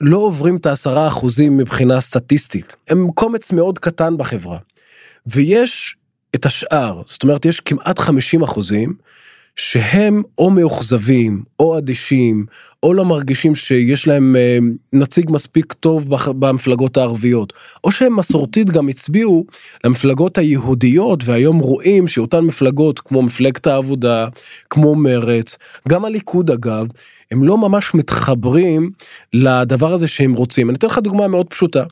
לא 0.00 0.18
עוברים 0.18 0.56
את 0.56 0.66
העשרה 0.66 1.08
אחוזים 1.08 1.56
מבחינה 1.56 2.00
סטטיסטית, 2.00 2.76
הם 2.88 3.10
קומץ 3.14 3.52
מאוד 3.52 3.78
קטן 3.78 4.16
בחברה. 4.16 4.58
ויש 5.26 5.96
את 6.34 6.46
השאר, 6.46 7.02
זאת 7.06 7.22
אומרת 7.22 7.44
יש 7.44 7.60
כמעט 7.60 7.98
50 7.98 8.42
אחוזים 8.42 8.94
שהם 9.56 10.22
או 10.38 10.50
מאוכזבים 10.50 11.42
או 11.60 11.78
אדישים 11.78 12.46
או 12.82 12.94
לא 12.94 13.04
מרגישים 13.04 13.54
שיש 13.54 14.06
להם 14.06 14.36
אה, 14.36 14.58
נציג 14.92 15.30
מספיק 15.30 15.72
טוב 15.72 16.06
במפלגות 16.26 16.96
הערביות 16.96 17.52
או 17.84 17.92
שהם 17.92 18.16
מסורתית 18.16 18.70
גם 18.70 18.88
הצביעו 18.88 19.46
למפלגות 19.84 20.38
היהודיות 20.38 21.24
והיום 21.24 21.58
רואים 21.58 22.08
שאותן 22.08 22.40
מפלגות 22.40 23.00
כמו 23.00 23.22
מפלגת 23.22 23.66
העבודה 23.66 24.28
כמו 24.70 24.94
מרץ 24.94 25.58
גם 25.88 26.04
הליכוד 26.04 26.50
אגב 26.50 26.86
הם 27.30 27.44
לא 27.44 27.58
ממש 27.58 27.94
מתחברים 27.94 28.90
לדבר 29.32 29.92
הזה 29.92 30.08
שהם 30.08 30.32
רוצים 30.32 30.70
אני 30.70 30.78
אתן 30.78 30.86
לך 30.86 30.98
דוגמה 30.98 31.28
מאוד 31.28 31.46
פשוטה. 31.46 31.84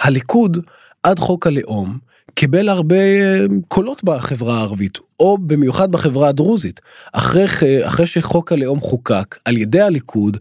הליכוד 0.00 0.58
עד 1.02 1.18
חוק 1.18 1.46
הלאום 1.46 1.98
קיבל 2.34 2.68
הרבה 2.68 2.96
אה, 2.96 3.44
קולות 3.68 4.04
בחברה 4.04 4.56
הערבית 4.58 4.98
או 5.20 5.38
במיוחד 5.38 5.92
בחברה 5.92 6.28
הדרוזית. 6.28 6.80
אחרי 7.12 7.46
אחרי 7.82 8.06
שחוק 8.06 8.52
הלאום 8.52 8.80
חוקק 8.80 9.38
על 9.44 9.56
ידי 9.56 9.80
הליכוד 9.80 10.36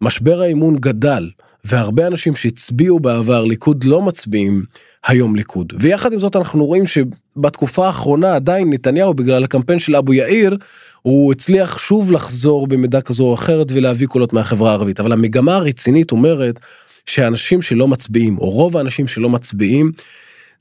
משבר 0.00 0.40
האמון 0.40 0.76
גדל 0.76 1.30
והרבה 1.64 2.06
אנשים 2.06 2.36
שהצביעו 2.36 3.00
בעבר 3.00 3.44
ליכוד 3.44 3.84
לא 3.84 4.02
מצביעים 4.02 4.64
היום 5.06 5.36
ליכוד. 5.36 5.72
ויחד 5.80 6.12
עם 6.12 6.20
זאת 6.20 6.36
אנחנו 6.36 6.66
רואים 6.66 6.84
שבתקופה 6.86 7.86
האחרונה 7.86 8.34
עדיין 8.34 8.72
נתניהו 8.72 9.14
בגלל 9.14 9.44
הקמפיין 9.44 9.78
של 9.78 9.96
אבו 9.96 10.14
יאיר 10.14 10.56
הוא 11.02 11.32
הצליח 11.32 11.78
שוב 11.78 12.12
לחזור 12.12 12.66
במידה 12.66 13.00
כזו 13.00 13.24
או 13.24 13.34
אחרת 13.34 13.66
ולהביא 13.72 14.06
קולות 14.06 14.32
מהחברה 14.32 14.70
הערבית. 14.70 15.00
אבל 15.00 15.12
המגמה 15.12 15.56
הרצינית 15.56 16.12
אומרת 16.12 16.60
שאנשים 17.06 17.62
שלא 17.62 17.88
מצביעים 17.88 18.38
או 18.38 18.50
רוב 18.50 18.76
האנשים 18.76 19.08
שלא 19.08 19.28
מצביעים 19.28 19.92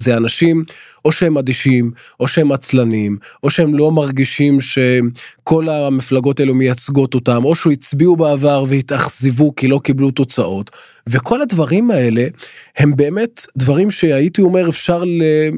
זה 0.03 0.17
אנשים 0.17 0.63
או 1.05 1.11
שהם 1.11 1.37
אדישים 1.37 1.91
או 2.19 2.27
שהם 2.27 2.51
עצלנים 2.51 3.17
או 3.43 3.49
שהם 3.49 3.75
לא 3.75 3.91
מרגישים 3.91 4.57
שכל 4.61 5.69
המפלגות 5.69 6.39
האלו 6.39 6.55
מייצגות 6.55 7.13
אותם 7.13 7.45
או 7.45 7.55
שהצביעו 7.55 8.15
בעבר 8.15 8.63
והתאכזבו 8.67 9.55
כי 9.55 9.67
לא 9.67 9.79
קיבלו 9.83 10.11
תוצאות 10.11 10.71
וכל 11.07 11.41
הדברים 11.41 11.91
האלה 11.91 12.27
הם 12.77 12.95
באמת 12.95 13.47
דברים 13.57 13.91
שהייתי 13.91 14.41
אומר 14.41 14.69
אפשר 14.69 15.03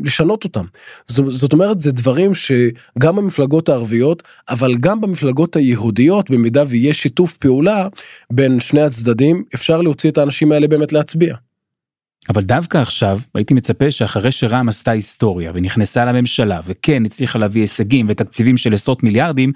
לשנות 0.03 0.43
אותם. 0.43 0.65
זאת 1.07 1.53
אומרת 1.53 1.81
זה 1.81 1.91
דברים 1.91 2.31
שגם 2.35 3.15
במפלגות 3.15 3.69
הערביות 3.69 4.23
אבל 4.49 4.75
גם 4.79 5.01
במפלגות 5.01 5.55
היהודיות 5.55 6.31
במידה 6.31 6.63
ויש 6.67 7.01
שיתוף 7.01 7.37
פעולה 7.37 7.87
בין 8.31 8.59
שני 8.59 8.81
הצדדים 8.81 9.43
אפשר 9.55 9.81
להוציא 9.81 10.11
את 10.11 10.17
האנשים 10.17 10.51
האלה 10.51 10.67
באמת 10.67 10.93
להצביע. 10.93 11.35
אבל 12.29 12.43
דווקא 12.43 12.77
עכשיו 12.77 13.19
הייתי 13.35 13.53
מצפה 13.53 13.91
שאחרי 13.91 14.31
שרע"מ 14.31 14.69
עשתה 14.69 14.91
היסטוריה 14.91 15.51
ונכנסה 15.55 16.05
לממשלה 16.05 16.59
וכן 16.65 17.05
הצליחה 17.05 17.39
להביא 17.39 17.61
הישגים 17.61 18.05
ותקציבים 18.09 18.57
של 18.57 18.73
עשרות 18.73 19.03
מיליארדים, 19.03 19.51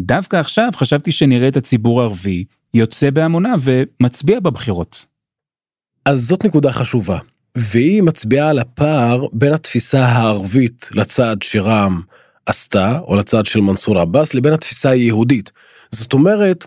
דווקא 0.00 0.36
עכשיו 0.36 0.68
חשבתי 0.74 1.12
שנראה 1.12 1.48
את 1.48 1.56
הציבור 1.56 2.00
הערבי 2.00 2.44
יוצא 2.74 3.10
בהמונה 3.10 3.54
ומצביע 3.60 4.40
בבחירות. 4.40 5.06
אז 6.04 6.22
זאת 6.22 6.44
נקודה 6.44 6.72
חשובה, 6.72 7.18
והיא 7.56 8.02
מצביעה 8.02 8.50
על 8.50 8.58
הפער 8.58 9.26
בין 9.32 9.52
התפיסה 9.52 10.04
הערבית 10.06 10.88
לצד 10.92 11.36
שרע"מ 11.42 12.00
עשתה, 12.46 12.98
או 12.98 13.16
לצד 13.16 13.46
של 13.46 13.60
מנסור 13.60 13.98
עבאס, 13.98 14.34
לבין 14.34 14.52
התפיסה 14.52 14.90
היהודית. 14.90 15.52
זאת 15.90 16.12
אומרת, 16.12 16.66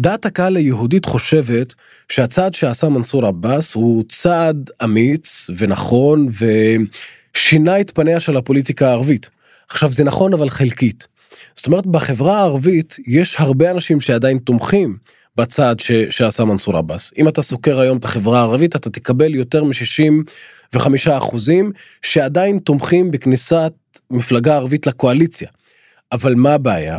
דעת 0.00 0.26
הקהל 0.26 0.56
היהודית 0.56 1.04
חושבת 1.04 1.74
שהצעד 2.08 2.54
שעשה 2.54 2.88
מנסור 2.88 3.26
עבאס 3.26 3.74
הוא 3.74 4.04
צעד 4.08 4.70
אמיץ 4.84 5.50
ונכון 5.56 6.28
ושינה 7.36 7.80
את 7.80 7.90
פניה 7.90 8.20
של 8.20 8.36
הפוליטיקה 8.36 8.88
הערבית. 8.88 9.30
עכשיו 9.68 9.92
זה 9.92 10.04
נכון 10.04 10.32
אבל 10.32 10.50
חלקית. 10.50 11.06
זאת 11.56 11.66
אומרת 11.66 11.86
בחברה 11.86 12.38
הערבית 12.38 12.96
יש 13.06 13.36
הרבה 13.38 13.70
אנשים 13.70 14.00
שעדיין 14.00 14.38
תומכים 14.38 14.96
בצעד 15.36 15.80
ש, 15.80 15.92
שעשה 16.10 16.44
מנסור 16.44 16.76
עבאס. 16.76 17.12
אם 17.18 17.28
אתה 17.28 17.42
סוקר 17.42 17.80
היום 17.80 17.98
את 17.98 18.04
החברה 18.04 18.40
הערבית 18.40 18.76
אתה 18.76 18.90
תקבל 18.90 19.34
יותר 19.34 19.64
מ-65 19.64 20.78
אחוזים 21.10 21.72
שעדיין 22.02 22.58
תומכים 22.58 23.10
בכניסת 23.10 23.72
מפלגה 24.10 24.54
ערבית 24.54 24.86
לקואליציה. 24.86 25.48
אבל 26.12 26.34
מה 26.34 26.54
הבעיה? 26.54 26.98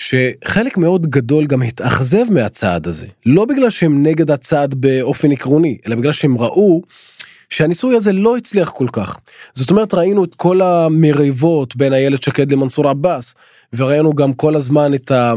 שחלק 0.00 0.78
מאוד 0.78 1.06
גדול 1.06 1.46
גם 1.46 1.62
התאכזב 1.62 2.24
מהצעד 2.30 2.88
הזה. 2.88 3.06
לא 3.26 3.44
בגלל 3.44 3.70
שהם 3.70 4.02
נגד 4.02 4.30
הצעד 4.30 4.74
באופן 4.74 5.32
עקרוני 5.32 5.78
אלא 5.86 5.96
בגלל 5.96 6.12
שהם 6.12 6.38
ראו 6.38 6.82
שהניסוי 7.50 7.96
הזה 7.96 8.12
לא 8.12 8.36
הצליח 8.36 8.70
כל 8.70 8.86
כך. 8.92 9.18
זאת 9.54 9.70
אומרת 9.70 9.94
ראינו 9.94 10.24
את 10.24 10.34
כל 10.34 10.62
המריבות 10.62 11.76
בין 11.76 11.92
איילת 11.92 12.22
שקד 12.22 12.52
למנסור 12.52 12.88
עבאס 12.88 13.34
וראינו 13.72 14.14
גם 14.14 14.32
כל 14.32 14.56
הזמן 14.56 14.94
את, 14.94 15.10
ה, 15.10 15.32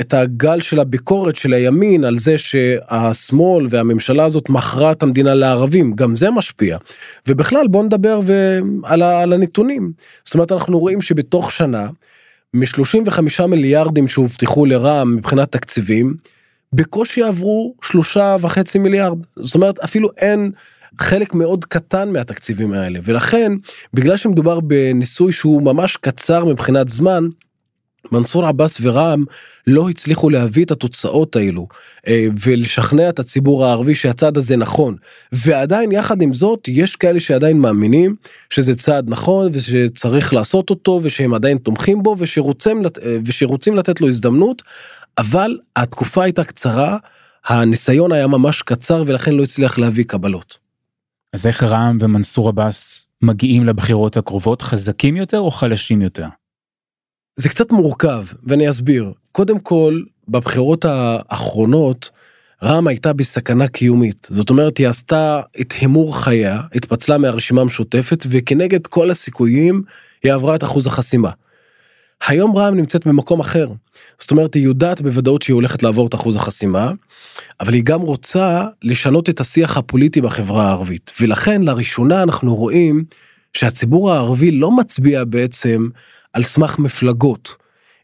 את 0.00 0.14
הגל 0.14 0.60
של 0.60 0.80
הביקורת 0.80 1.36
של 1.36 1.52
הימין 1.52 2.04
על 2.04 2.18
זה 2.18 2.38
שהשמאל 2.38 3.66
והממשלה 3.70 4.24
הזאת 4.24 4.48
מכרה 4.48 4.92
את 4.92 5.02
המדינה 5.02 5.34
לערבים. 5.34 5.92
גם 5.92 6.16
זה 6.16 6.30
משפיע. 6.30 6.78
ובכלל 7.28 7.66
בוא 7.68 7.84
נדבר 7.84 8.20
ו... 8.24 8.58
על, 8.84 9.02
ה, 9.02 9.20
על 9.20 9.32
הנתונים. 9.32 9.92
זאת 10.24 10.34
אומרת 10.34 10.52
אנחנו 10.52 10.78
רואים 10.78 11.02
שבתוך 11.02 11.52
שנה 11.52 11.88
מ-35 12.54 13.46
מיליארדים 13.46 14.08
שהובטחו 14.08 14.66
לרע"מ 14.66 15.16
מבחינת 15.16 15.52
תקציבים, 15.52 16.14
בקושי 16.72 17.22
עברו 17.22 17.74
שלושה 17.82 18.36
וחצי 18.40 18.78
מיליארד. 18.78 19.18
זאת 19.36 19.54
אומרת, 19.54 19.78
אפילו 19.78 20.08
אין 20.16 20.50
חלק 21.00 21.34
מאוד 21.34 21.64
קטן 21.64 22.12
מהתקציבים 22.12 22.72
האלה, 22.72 22.98
ולכן, 23.04 23.52
בגלל 23.94 24.16
שמדובר 24.16 24.60
בניסוי 24.60 25.32
שהוא 25.32 25.62
ממש 25.62 25.96
קצר 25.96 26.44
מבחינת 26.44 26.88
זמן, 26.88 27.28
מנסור 28.12 28.46
עבאס 28.46 28.78
ורע"מ 28.80 29.24
לא 29.66 29.88
הצליחו 29.88 30.30
להביא 30.30 30.64
את 30.64 30.70
התוצאות 30.70 31.36
האלו 31.36 31.68
אה, 32.06 32.26
ולשכנע 32.40 33.08
את 33.08 33.18
הציבור 33.18 33.66
הערבי 33.66 33.94
שהצעד 33.94 34.36
הזה 34.36 34.56
נכון 34.56 34.96
ועדיין 35.32 35.92
יחד 35.92 36.22
עם 36.22 36.34
זאת 36.34 36.68
יש 36.68 36.96
כאלה 36.96 37.20
שעדיין 37.20 37.58
מאמינים 37.58 38.14
שזה 38.50 38.74
צעד 38.74 39.10
נכון 39.10 39.48
ושצריך 39.52 40.34
לעשות 40.34 40.70
אותו 40.70 41.00
ושהם 41.02 41.34
עדיין 41.34 41.58
תומכים 41.58 42.02
בו 42.02 42.16
ושרוצים, 42.18 42.82
אה, 42.86 43.16
ושרוצים 43.24 43.76
לתת 43.76 44.00
לו 44.00 44.08
הזדמנות 44.08 44.62
אבל 45.18 45.58
התקופה 45.76 46.24
הייתה 46.24 46.44
קצרה 46.44 46.96
הניסיון 47.46 48.12
היה 48.12 48.26
ממש 48.26 48.62
קצר 48.62 49.04
ולכן 49.06 49.34
לא 49.34 49.42
הצליח 49.42 49.78
להביא 49.78 50.04
קבלות. 50.04 50.58
אז 51.32 51.46
איך 51.46 51.62
רע"מ 51.62 51.98
ומנסור 52.00 52.48
עבאס 52.48 53.08
מגיעים 53.22 53.64
לבחירות 53.64 54.16
הקרובות 54.16 54.62
חזקים 54.62 55.16
יותר 55.16 55.38
או 55.38 55.50
חלשים 55.50 56.02
יותר? 56.02 56.26
זה 57.38 57.48
קצת 57.48 57.72
מורכב 57.72 58.24
ואני 58.44 58.70
אסביר. 58.70 59.12
קודם 59.32 59.58
כל 59.58 60.02
בבחירות 60.28 60.84
האחרונות 60.84 62.10
רע"מ 62.62 62.86
הייתה 62.88 63.12
בסכנה 63.12 63.68
קיומית. 63.68 64.28
זאת 64.30 64.50
אומרת 64.50 64.78
היא 64.78 64.88
עשתה 64.88 65.40
את 65.60 65.72
הימור 65.72 66.22
חייה 66.22 66.60
התפצלה 66.74 67.18
מהרשימה 67.18 67.60
המשותפת 67.60 68.26
וכנגד 68.30 68.86
כל 68.86 69.10
הסיכויים 69.10 69.82
היא 70.22 70.32
עברה 70.32 70.54
את 70.54 70.64
אחוז 70.64 70.86
החסימה. 70.86 71.30
היום 72.26 72.56
רע"מ 72.56 72.74
נמצאת 72.74 73.06
במקום 73.06 73.40
אחר. 73.40 73.68
זאת 74.18 74.30
אומרת 74.30 74.54
היא 74.54 74.64
יודעת 74.64 75.00
בוודאות 75.00 75.42
שהיא 75.42 75.54
הולכת 75.54 75.82
לעבור 75.82 76.06
את 76.06 76.14
אחוז 76.14 76.36
החסימה 76.36 76.92
אבל 77.60 77.72
היא 77.72 77.82
גם 77.84 78.00
רוצה 78.00 78.66
לשנות 78.82 79.28
את 79.28 79.40
השיח 79.40 79.76
הפוליטי 79.76 80.20
בחברה 80.20 80.66
הערבית. 80.66 81.12
ולכן 81.20 81.62
לראשונה 81.62 82.22
אנחנו 82.22 82.54
רואים 82.54 83.04
שהציבור 83.52 84.12
הערבי 84.12 84.50
לא 84.50 84.76
מצביע 84.76 85.24
בעצם 85.24 85.88
על 86.38 86.44
סמך 86.44 86.78
מפלגות, 86.78 87.56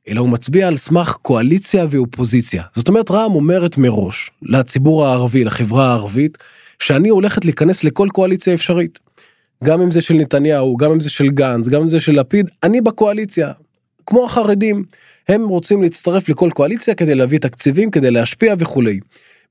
אלא 0.08 0.20
הוא 0.20 0.28
מצביע 0.28 0.68
על 0.68 0.76
סמך 0.76 1.16
קואליציה 1.22 1.86
ואופוזיציה. 1.90 2.62
זאת 2.72 2.88
אומרת, 2.88 3.10
רע"מ 3.10 3.34
אומרת 3.34 3.78
מראש 3.78 4.30
לציבור 4.42 5.06
הערבי, 5.06 5.44
לחברה 5.44 5.90
הערבית, 5.90 6.38
שאני 6.78 7.08
הולכת 7.08 7.44
להיכנס 7.44 7.84
לכל 7.84 8.08
קואליציה 8.12 8.54
אפשרית. 8.54 8.98
גם 9.64 9.80
אם 9.80 9.90
זה 9.90 10.00
של 10.00 10.14
נתניהו, 10.14 10.76
גם 10.76 10.90
אם 10.90 11.00
זה 11.00 11.10
של 11.10 11.28
גנץ, 11.28 11.68
גם 11.68 11.82
אם 11.82 11.88
זה 11.88 12.00
של 12.00 12.20
לפיד, 12.20 12.50
אני 12.62 12.80
בקואליציה. 12.80 13.52
כמו 14.06 14.24
החרדים, 14.24 14.84
הם 15.28 15.48
רוצים 15.48 15.82
להצטרף 15.82 16.28
לכל 16.28 16.50
קואליציה 16.54 16.94
כדי 16.94 17.14
להביא 17.14 17.38
תקציבים, 17.38 17.90
כדי 17.90 18.10
להשפיע 18.10 18.54
וכולי. 18.58 19.00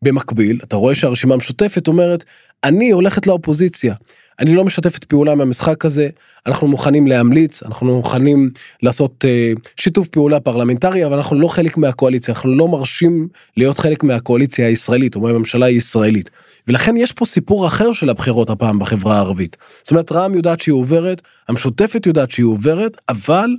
במקביל, 0.02 0.60
אתה 0.64 0.76
רואה 0.76 0.96
שהרשימה 0.96 1.34
המשותפת 1.34 1.88
אומרת, 1.88 2.24
אני 2.64 2.92
הולכת 2.92 3.28
לאופוזיציה. 3.28 3.96
אני 4.40 4.56
לא 4.56 4.64
משתפת 4.64 5.04
פעולה 5.04 5.36
מהמשחק 5.36 5.86
הזה 5.86 6.10
אנחנו 6.48 6.68
מוכנים 6.68 7.08
להמליץ 7.08 7.64
אנחנו 7.64 7.96
מוכנים 7.96 8.50
לעשות 8.84 9.26
uh, 9.26 9.60
שיתוף 9.78 10.08
פעולה 10.08 10.40
פרלמנטרי 10.40 11.06
אבל 11.06 11.18
אנחנו 11.18 11.40
לא 11.40 11.48
חלק 11.48 11.78
מהקואליציה 11.78 12.34
אנחנו 12.34 12.56
לא 12.56 12.68
מרשים 12.68 13.28
להיות 13.58 13.78
חלק 13.78 14.04
מהקואליציה 14.04 14.68
הישראלית 14.68 15.16
או 15.16 15.22
מהממשלה 15.22 15.66
הישראלית. 15.66 16.30
ולכן 16.68 16.98
יש 16.98 17.12
פה 17.12 17.26
סיפור 17.26 17.68
אחר 17.68 17.94
של 17.94 18.10
הבחירות 18.10 18.50
הפעם 18.50 18.80
בחברה 18.80 19.16
הערבית. 19.16 19.58
זאת 19.84 19.92
אומרת 19.92 20.12
רע"מ 20.12 20.36
יודעת 20.36 20.60
שהיא 20.60 20.74
עוברת 20.74 21.22
המשותפת 21.50 22.06
יודעת 22.06 22.32
שהיא 22.32 22.46
עוברת 22.46 22.98
אבל 23.10 23.50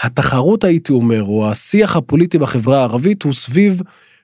התחרות 0.00 0.64
הייתי 0.64 0.92
אומר 0.92 1.22
או 1.22 1.50
השיח 1.50 1.96
הפוליטי 1.96 2.38
בחברה 2.38 2.78
הערבית 2.78 3.22
הוא 3.22 3.32
סביב 3.32 3.82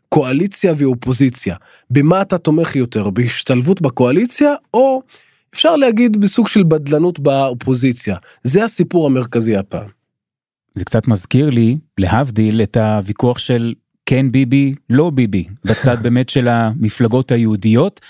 קואליציה 0.09 0.75
ואופוזיציה 0.77 1.57
במה 1.91 2.23
אתה 2.23 2.39
תומך 2.39 2.77
יותר 2.77 3.11
בהשתלבות 3.11 3.83
בקואליציה 3.83 4.55
או 4.75 5.03
אפשר 5.55 5.77
להגיד 5.77 6.21
בסוג 6.21 6.49
של 6.49 6.63
בדלנות 6.63 7.19
באופוזיציה 7.19 8.17
זה 8.45 8.65
הסיפור 8.65 9.07
המרכזי 9.07 9.57
הפעם. 9.57 9.89
זה 10.75 10.85
קצת 10.85 11.09
מזכיר 11.09 11.51
לי 11.51 11.77
להבדיל 11.99 12.63
את 12.63 12.77
הוויכוח 12.77 13.39
של 13.39 13.75
כן 14.07 14.33
ביבי 14.33 14.75
לא 14.91 15.11
ביבי 15.11 15.45
בצד 15.65 15.97
באמת 16.03 16.29
של 16.29 16.49
המפלגות 16.49 17.31
היהודיות. 17.31 18.01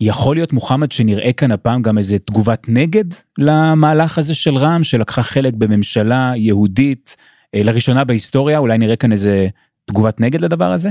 יכול 0.00 0.36
להיות 0.36 0.52
מוחמד 0.52 0.92
שנראה 0.92 1.32
כאן 1.32 1.50
הפעם 1.50 1.82
גם 1.82 1.98
איזה 1.98 2.18
תגובת 2.18 2.68
נגד 2.68 3.04
למהלך 3.38 4.18
הזה 4.18 4.34
של 4.34 4.56
רע"מ 4.56 4.84
שלקחה 4.84 5.22
חלק 5.22 5.54
בממשלה 5.54 6.32
יהודית 6.36 7.16
אה, 7.54 7.62
לראשונה 7.62 8.04
בהיסטוריה 8.04 8.58
אולי 8.58 8.78
נראה 8.78 8.96
כאן 8.96 9.12
איזה 9.12 9.48
תגובת 9.86 10.20
נגד 10.20 10.40
לדבר 10.40 10.72
הזה. 10.72 10.90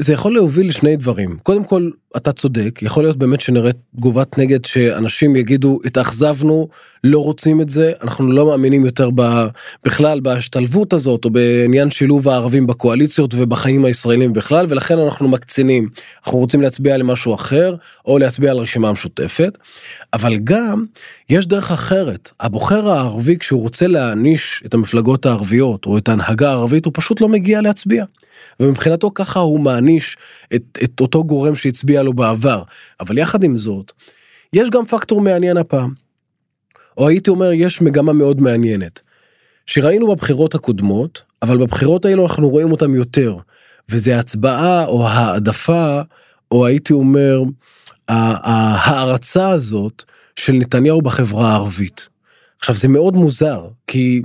זה 0.00 0.12
יכול 0.12 0.34
להוביל 0.34 0.68
לשני 0.68 0.96
דברים. 0.96 1.38
קודם 1.42 1.64
כל 1.64 1.90
אתה 2.16 2.32
צודק 2.32 2.78
יכול 2.82 3.04
להיות 3.04 3.16
באמת 3.16 3.40
שנראה 3.40 3.70
תגובת 3.96 4.38
נגד 4.38 4.64
שאנשים 4.64 5.36
יגידו 5.36 5.78
התאכזבנו 5.84 6.68
לא 7.06 7.18
רוצים 7.18 7.60
את 7.60 7.68
זה 7.68 7.92
אנחנו 8.02 8.32
לא 8.32 8.46
מאמינים 8.46 8.84
יותר 8.84 9.10
ב, 9.14 9.46
בכלל 9.84 10.20
בהשתלבות 10.20 10.92
הזאת 10.92 11.24
או 11.24 11.30
בעניין 11.30 11.90
שילוב 11.90 12.28
הערבים 12.28 12.66
בקואליציות 12.66 13.34
ובחיים 13.36 13.84
הישראלים 13.84 14.32
בכלל 14.32 14.66
ולכן 14.68 14.98
אנחנו 14.98 15.28
מקצינים 15.28 15.88
אנחנו 16.24 16.38
רוצים 16.38 16.62
להצביע 16.62 16.96
למשהו 16.96 17.34
אחר 17.34 17.74
או 18.06 18.18
להצביע 18.18 18.50
על 18.50 18.58
רשימה 18.58 18.88
המשותפת 18.88 19.58
אבל 20.12 20.36
גם 20.44 20.84
יש 21.30 21.46
דרך 21.46 21.70
אחרת 21.70 22.30
הבוחר 22.40 22.88
הערבי 22.88 23.38
כשהוא 23.38 23.62
רוצה 23.62 23.86
להעניש 23.86 24.62
את 24.66 24.74
המפלגות 24.74 25.26
הערביות 25.26 25.86
או 25.86 25.98
את 25.98 26.08
ההנהגה 26.08 26.48
הערבית 26.48 26.84
הוא 26.84 26.92
פשוט 26.96 27.20
לא 27.20 27.28
מגיע 27.28 27.60
להצביע. 27.60 28.04
ומבחינתו 28.60 29.10
ככה 29.14 29.40
הוא 29.40 29.60
מעניש 29.60 30.16
את, 30.54 30.78
את 30.84 31.00
אותו 31.00 31.24
גורם 31.24 31.56
שהצביע 31.56 32.02
לו 32.02 32.12
בעבר 32.12 32.62
אבל 33.00 33.18
יחד 33.18 33.42
עם 33.42 33.56
זאת 33.56 33.92
יש 34.52 34.70
גם 34.70 34.86
פקטור 34.86 35.20
מעניין 35.20 35.56
הפעם. 35.56 36.05
או 36.96 37.08
הייתי 37.08 37.30
אומר 37.30 37.52
יש 37.52 37.82
מגמה 37.82 38.12
מאוד 38.12 38.40
מעניינת. 38.40 39.00
שראינו 39.66 40.06
בבחירות 40.06 40.54
הקודמות, 40.54 41.22
אבל 41.42 41.58
בבחירות 41.58 42.04
האלו 42.04 42.26
אנחנו 42.26 42.48
רואים 42.48 42.72
אותם 42.72 42.94
יותר, 42.94 43.36
וזה 43.88 44.18
הצבעה 44.18 44.86
או 44.86 45.08
העדפה, 45.08 46.00
או 46.50 46.66
הייתי 46.66 46.92
אומר, 46.92 47.42
ההערצה 48.08 49.50
הזאת 49.50 50.04
של 50.36 50.52
נתניהו 50.52 51.02
בחברה 51.02 51.50
הערבית. 51.50 52.08
עכשיו 52.60 52.74
זה 52.74 52.88
מאוד 52.88 53.16
מוזר, 53.16 53.68
כי 53.86 54.22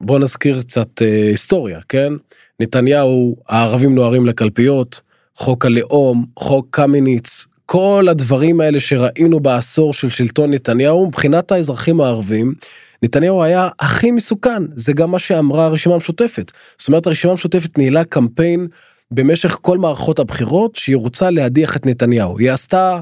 בוא 0.00 0.18
נזכיר 0.18 0.62
קצת 0.62 1.02
אה, 1.02 1.28
היסטוריה, 1.28 1.80
כן? 1.88 2.12
נתניהו, 2.60 3.36
הערבים 3.48 3.94
נוהרים 3.94 4.26
לקלפיות, 4.26 5.00
חוק 5.36 5.66
הלאום, 5.66 6.26
חוק 6.38 6.66
קמיניץ, 6.70 7.46
כל 7.66 8.06
הדברים 8.10 8.60
האלה 8.60 8.80
שראינו 8.80 9.40
בעשור 9.40 9.94
של 9.94 10.08
שלטון 10.08 10.54
נתניהו 10.54 11.06
מבחינת 11.06 11.52
האזרחים 11.52 12.00
הערבים 12.00 12.54
נתניהו 13.02 13.42
היה 13.42 13.68
הכי 13.80 14.10
מסוכן. 14.10 14.62
זה 14.74 14.92
גם 14.92 15.10
מה 15.10 15.18
שאמרה 15.18 15.66
הרשימה 15.66 15.94
המשותפת. 15.94 16.52
זאת 16.78 16.88
אומרת 16.88 17.06
הרשימה 17.06 17.30
המשותפת 17.30 17.78
ניהלה 17.78 18.04
קמפיין 18.04 18.68
במשך 19.10 19.58
כל 19.62 19.78
מערכות 19.78 20.18
הבחירות 20.18 20.76
שהיא 20.76 20.96
רוצה 20.96 21.30
להדיח 21.30 21.76
את 21.76 21.86
נתניהו. 21.86 22.38
היא 22.38 22.52
עשתה 22.52 23.00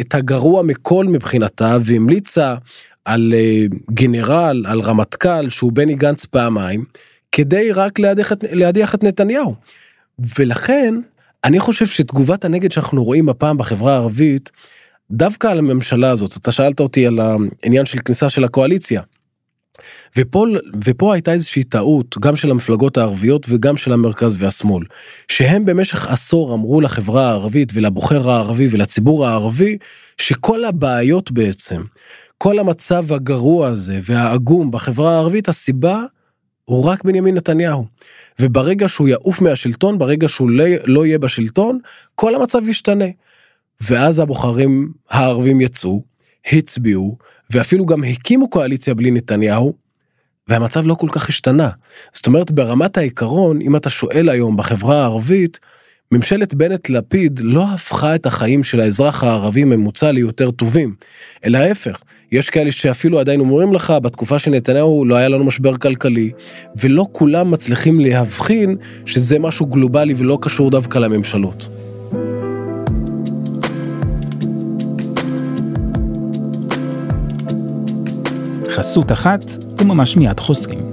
את 0.00 0.14
הגרוע 0.14 0.62
מכל 0.62 1.06
מבחינתה 1.06 1.76
והמליצה 1.80 2.54
על 3.04 3.34
uh, 3.36 3.76
גנרל 3.90 4.64
על 4.66 4.80
רמטכ"ל 4.80 5.48
שהוא 5.48 5.72
בני 5.72 5.94
גנץ 5.94 6.24
פעמיים 6.24 6.84
כדי 7.32 7.72
רק 7.72 7.98
להדיח 7.98 8.32
את, 8.32 8.44
להדיח 8.52 8.94
את 8.94 9.04
נתניהו. 9.04 9.54
ולכן 10.38 10.94
אני 11.44 11.60
חושב 11.60 11.86
שתגובת 11.86 12.44
הנגד 12.44 12.72
שאנחנו 12.72 13.04
רואים 13.04 13.28
הפעם 13.28 13.58
בחברה 13.58 13.92
הערבית 13.92 14.50
דווקא 15.10 15.46
על 15.46 15.58
הממשלה 15.58 16.10
הזאת 16.10 16.36
אתה 16.36 16.52
שאלת 16.52 16.80
אותי 16.80 17.06
על 17.06 17.18
העניין 17.20 17.86
של 17.86 17.98
כניסה 17.98 18.30
של 18.30 18.44
הקואליציה. 18.44 19.02
ופה 20.16 20.46
ופה 20.84 21.14
הייתה 21.14 21.32
איזושהי 21.32 21.64
טעות 21.64 22.18
גם 22.18 22.36
של 22.36 22.50
המפלגות 22.50 22.98
הערביות 22.98 23.46
וגם 23.48 23.76
של 23.76 23.92
המרכז 23.92 24.36
והשמאל 24.38 24.84
שהם 25.28 25.64
במשך 25.64 26.06
עשור 26.06 26.54
אמרו 26.54 26.80
לחברה 26.80 27.28
הערבית 27.28 27.72
ולבוחר 27.74 28.30
הערבי 28.30 28.68
ולציבור 28.70 29.26
הערבי 29.26 29.78
שכל 30.18 30.64
הבעיות 30.64 31.30
בעצם 31.30 31.82
כל 32.38 32.58
המצב 32.58 33.12
הגרוע 33.12 33.68
הזה 33.68 34.00
והעגום 34.02 34.70
בחברה 34.70 35.14
הערבית 35.14 35.48
הסיבה 35.48 36.04
הוא 36.70 36.84
רק 36.84 37.04
בנימין 37.04 37.34
נתניהו. 37.34 37.86
וברגע 38.40 38.88
שהוא 38.88 39.08
יעוף 39.08 39.40
מהשלטון, 39.40 39.98
ברגע 39.98 40.28
שהוא 40.28 40.50
לא, 40.50 40.64
לא 40.84 41.06
יהיה 41.06 41.18
בשלטון, 41.18 41.78
כל 42.14 42.34
המצב 42.34 42.68
ישתנה. 42.68 43.04
ואז 43.80 44.18
הבוחרים 44.18 44.92
הערבים 45.10 45.60
יצאו, 45.60 46.02
הצביעו, 46.46 47.18
ואפילו 47.50 47.86
גם 47.86 48.04
הקימו 48.04 48.50
קואליציה 48.50 48.94
בלי 48.94 49.10
נתניהו, 49.10 49.74
והמצב 50.48 50.86
לא 50.86 50.94
כל 50.94 51.08
כך 51.12 51.28
השתנה. 51.28 51.70
זאת 52.12 52.26
אומרת, 52.26 52.50
ברמת 52.50 52.98
העיקרון, 52.98 53.60
אם 53.60 53.76
אתה 53.76 53.90
שואל 53.90 54.28
היום 54.28 54.56
בחברה 54.56 55.00
הערבית, 55.00 55.60
ממשלת 56.12 56.54
בנט 56.54 56.88
לפיד 56.88 57.40
לא 57.42 57.64
הפכה 57.74 58.14
את 58.14 58.26
החיים 58.26 58.64
של 58.64 58.80
האזרח 58.80 59.24
הערבי 59.24 59.64
ממוצע 59.64 60.12
ליותר 60.12 60.50
טובים, 60.50 60.94
אלא 61.44 61.58
ההפך, 61.58 62.02
יש 62.32 62.50
כאלה 62.50 62.72
שאפילו 62.72 63.20
עדיין 63.20 63.40
אומרים 63.40 63.72
לך 63.72 63.94
בתקופה 64.02 64.38
של 64.38 64.50
נתניהו 64.50 65.04
לא 65.04 65.14
היה 65.14 65.28
לנו 65.28 65.44
משבר 65.44 65.76
כלכלי 65.76 66.30
ולא 66.76 67.06
כולם 67.12 67.50
מצליחים 67.50 68.00
להבחין 68.00 68.76
שזה 69.06 69.38
משהו 69.38 69.66
גלובלי 69.66 70.14
ולא 70.16 70.38
קשור 70.42 70.70
דווקא 70.70 70.98
לממשלות. 70.98 71.68
חסות 78.68 79.12
אחת 79.12 79.44
וממש 79.78 80.16
מיד 80.16 80.40
חוזרים. 80.40 80.89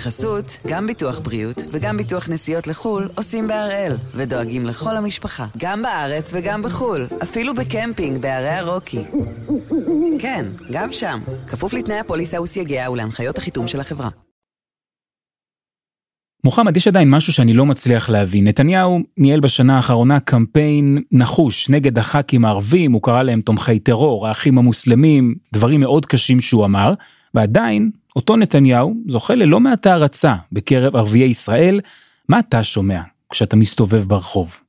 בחסות, 0.00 0.58
גם 0.66 0.86
ביטוח 0.86 1.18
בריאות 1.18 1.62
וגם 1.70 1.96
ביטוח 1.96 2.28
נסיעות 2.28 2.66
לחו"ל 2.66 3.08
עושים 3.16 3.46
בהראל, 3.46 3.92
ודואגים 4.14 4.66
לכל 4.66 4.96
המשפחה, 4.96 5.46
גם 5.56 5.82
בארץ 5.82 6.32
וגם 6.34 6.62
בחו"ל, 6.62 7.06
אפילו 7.22 7.54
בקמפינג 7.54 8.18
בערי 8.22 8.48
הרוקי. 8.48 9.02
כן, 10.18 10.44
גם 10.72 10.92
שם, 10.92 11.20
כפוף 11.48 11.72
לתנאי 11.72 11.98
הפוליסה 11.98 12.42
וסייגיה 12.42 12.90
ולהנחיות 12.90 13.38
החיתום 13.38 13.68
של 13.68 13.80
החברה. 13.80 14.08
מוחמד, 16.44 16.76
יש 16.76 16.88
עדיין 16.88 17.10
משהו 17.10 17.32
שאני 17.32 17.54
לא 17.54 17.66
מצליח 17.66 18.10
להבין. 18.10 18.48
נתניהו 18.48 19.00
ניהל 19.16 19.40
בשנה 19.40 19.76
האחרונה 19.76 20.20
קמפיין 20.20 20.98
נחוש 21.12 21.70
נגד 21.70 21.98
הח"כים 21.98 22.44
הערבים, 22.44 22.92
הוא 22.92 23.02
קרא 23.02 23.22
להם 23.22 23.40
תומכי 23.40 23.78
טרור, 23.78 24.28
האחים 24.28 24.58
המוסלמים, 24.58 25.34
דברים 25.52 25.80
מאוד 25.80 26.06
קשים 26.06 26.40
שהוא 26.40 26.64
אמר, 26.64 26.94
ועדיין 27.34 27.90
אותו 28.16 28.36
נתניהו 28.36 28.94
זוכה 29.08 29.34
ללא 29.34 29.60
מעט 29.60 29.86
הערצה 29.86 30.34
בקרב 30.52 30.96
ערביי 30.96 31.28
ישראל. 31.28 31.80
מה 32.28 32.38
אתה 32.38 32.64
שומע 32.64 33.00
כשאתה 33.32 33.56
מסתובב 33.56 34.04
ברחוב? 34.08 34.60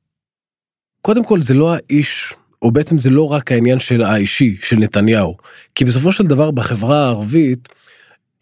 קודם 1.02 1.24
כל 1.24 1.40
זה 1.40 1.54
לא 1.54 1.74
האיש, 1.74 2.34
או 2.62 2.70
בעצם 2.70 2.98
זה 2.98 3.10
לא 3.10 3.32
רק 3.32 3.52
העניין 3.52 3.78
של 3.78 4.02
האישי, 4.02 4.56
של 4.60 4.76
נתניהו. 4.76 5.36
כי 5.74 5.84
בסופו 5.84 6.12
של 6.12 6.26
דבר 6.26 6.50
בחברה 6.50 7.04
הערבית, 7.04 7.68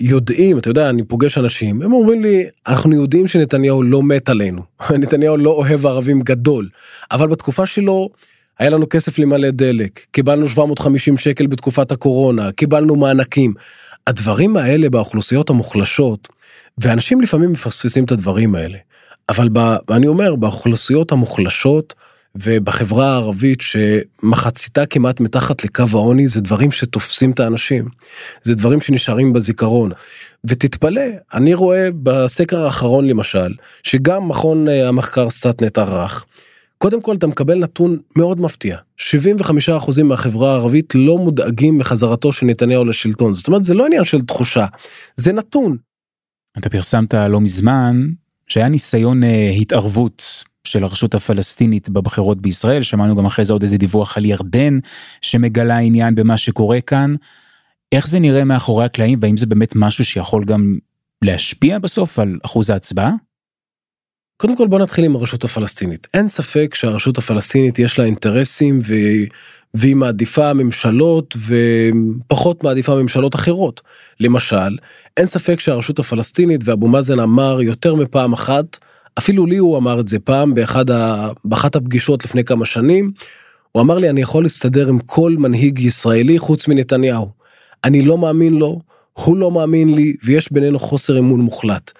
יודעים, 0.00 0.58
אתה 0.58 0.70
יודע, 0.70 0.90
אני 0.90 1.04
פוגש 1.04 1.38
אנשים, 1.38 1.82
הם 1.82 1.92
אומרים 1.92 2.22
לי, 2.22 2.44
אנחנו 2.66 2.94
יודעים 2.94 3.28
שנתניהו 3.28 3.82
לא 3.82 4.02
מת 4.02 4.28
עלינו, 4.28 4.62
נתניהו 5.00 5.36
לא 5.36 5.50
אוהב 5.50 5.86
ערבים 5.86 6.20
גדול, 6.20 6.68
אבל 7.10 7.28
בתקופה 7.28 7.66
שלו 7.66 8.08
היה 8.58 8.70
לנו 8.70 8.88
כסף 8.88 9.18
למלא 9.18 9.50
דלק, 9.50 10.00
קיבלנו 10.10 10.48
750 10.48 11.18
שקל 11.18 11.46
בתקופת 11.46 11.92
הקורונה, 11.92 12.52
קיבלנו 12.52 12.96
מענקים. 12.96 13.54
הדברים 14.10 14.56
האלה 14.56 14.90
באוכלוסיות 14.90 15.50
המוחלשות, 15.50 16.28
ואנשים 16.78 17.20
לפעמים 17.20 17.52
מפספסים 17.52 18.04
את 18.04 18.12
הדברים 18.12 18.54
האלה, 18.54 18.78
אבל 19.28 19.48
ב, 19.52 19.58
אני 19.90 20.06
אומר, 20.06 20.34
באוכלוסיות 20.34 21.12
המוחלשות 21.12 21.94
ובחברה 22.34 23.12
הערבית 23.12 23.58
שמחציתה 23.60 24.86
כמעט 24.86 25.20
מתחת 25.20 25.64
לקו 25.64 25.84
העוני, 25.92 26.28
זה 26.28 26.40
דברים 26.40 26.72
שתופסים 26.72 27.30
את 27.30 27.40
האנשים, 27.40 27.88
זה 28.42 28.54
דברים 28.54 28.80
שנשארים 28.80 29.32
בזיכרון. 29.32 29.90
ותתפלא, 30.44 31.02
אני 31.34 31.54
רואה 31.54 31.88
בסקר 32.02 32.64
האחרון 32.64 33.06
למשל, 33.06 33.54
שגם 33.82 34.28
מכון 34.28 34.68
אה, 34.68 34.88
המחקר 34.88 35.30
סטטנט 35.30 35.78
ערך, 35.78 36.26
קודם 36.82 37.02
כל 37.02 37.16
אתה 37.16 37.26
מקבל 37.26 37.58
נתון 37.58 37.98
מאוד 38.16 38.40
מפתיע 38.40 38.76
75% 38.98 40.02
מהחברה 40.04 40.52
הערבית 40.52 40.94
לא 40.94 41.18
מודאגים 41.18 41.78
מחזרתו 41.78 42.32
של 42.32 42.46
נתניהו 42.46 42.84
לשלטון 42.84 43.34
זאת 43.34 43.46
אומרת 43.46 43.64
זה 43.64 43.74
לא 43.74 43.86
עניין 43.86 44.04
של 44.04 44.20
תחושה 44.22 44.66
זה 45.16 45.32
נתון. 45.32 45.76
אתה 46.58 46.70
פרסמת 46.70 47.14
לא 47.14 47.40
מזמן 47.40 48.08
שהיה 48.48 48.68
ניסיון 48.68 49.22
uh, 49.22 49.26
התערבות 49.60 50.44
של 50.64 50.84
הרשות 50.84 51.14
הפלסטינית 51.14 51.88
בבחירות 51.88 52.40
בישראל 52.40 52.82
שמענו 52.82 53.16
גם 53.16 53.26
אחרי 53.26 53.44
זה 53.44 53.52
עוד 53.52 53.62
איזה 53.62 53.78
דיווח 53.78 54.16
על 54.16 54.24
ירדן 54.24 54.78
שמגלה 55.22 55.78
עניין 55.78 56.14
במה 56.14 56.36
שקורה 56.36 56.80
כאן. 56.80 57.14
איך 57.92 58.08
זה 58.08 58.20
נראה 58.20 58.44
מאחורי 58.44 58.84
הקלעים 58.84 59.18
והאם 59.22 59.36
זה 59.36 59.46
באמת 59.46 59.72
משהו 59.76 60.04
שיכול 60.04 60.44
גם 60.44 60.78
להשפיע 61.22 61.78
בסוף 61.78 62.18
על 62.18 62.38
אחוז 62.44 62.70
ההצבעה? 62.70 63.12
קודם 64.40 64.56
כל 64.56 64.66
בוא 64.66 64.78
נתחיל 64.78 65.04
עם 65.04 65.16
הרשות 65.16 65.44
הפלסטינית 65.44 66.08
אין 66.14 66.28
ספק 66.28 66.74
שהרשות 66.74 67.18
הפלסטינית 67.18 67.78
יש 67.78 67.98
לה 67.98 68.04
אינטרסים 68.04 68.78
ו... 68.86 68.94
והיא 69.74 69.96
מעדיפה 69.96 70.52
ממשלות 70.52 71.36
ופחות 71.46 72.64
מעדיפה 72.64 72.94
ממשלות 72.94 73.34
אחרות 73.34 73.80
למשל 74.20 74.76
אין 75.16 75.26
ספק 75.26 75.60
שהרשות 75.60 75.98
הפלסטינית 75.98 76.60
ואבו 76.64 76.88
מאזן 76.88 77.20
אמר 77.20 77.62
יותר 77.62 77.94
מפעם 77.94 78.32
אחת 78.32 78.78
אפילו 79.18 79.46
לי 79.46 79.56
הוא 79.56 79.78
אמר 79.78 80.00
את 80.00 80.08
זה 80.08 80.18
פעם 80.18 80.54
באחד 80.54 80.90
ה... 80.90 81.28
באחת 81.44 81.76
הפגישות 81.76 82.24
לפני 82.24 82.44
כמה 82.44 82.64
שנים. 82.64 83.12
הוא 83.72 83.82
אמר 83.82 83.98
לי 83.98 84.10
אני 84.10 84.20
יכול 84.20 84.42
להסתדר 84.42 84.88
עם 84.88 84.98
כל 84.98 85.34
מנהיג 85.38 85.78
ישראלי 85.78 86.38
חוץ 86.38 86.68
מנתניהו. 86.68 87.28
אני 87.84 88.02
לא 88.02 88.18
מאמין 88.18 88.54
לו 88.54 88.80
הוא 89.24 89.36
לא 89.36 89.50
מאמין 89.50 89.94
לי 89.94 90.14
ויש 90.24 90.52
בינינו 90.52 90.78
חוסר 90.78 91.18
אמון 91.18 91.40
מוחלט. 91.40 91.92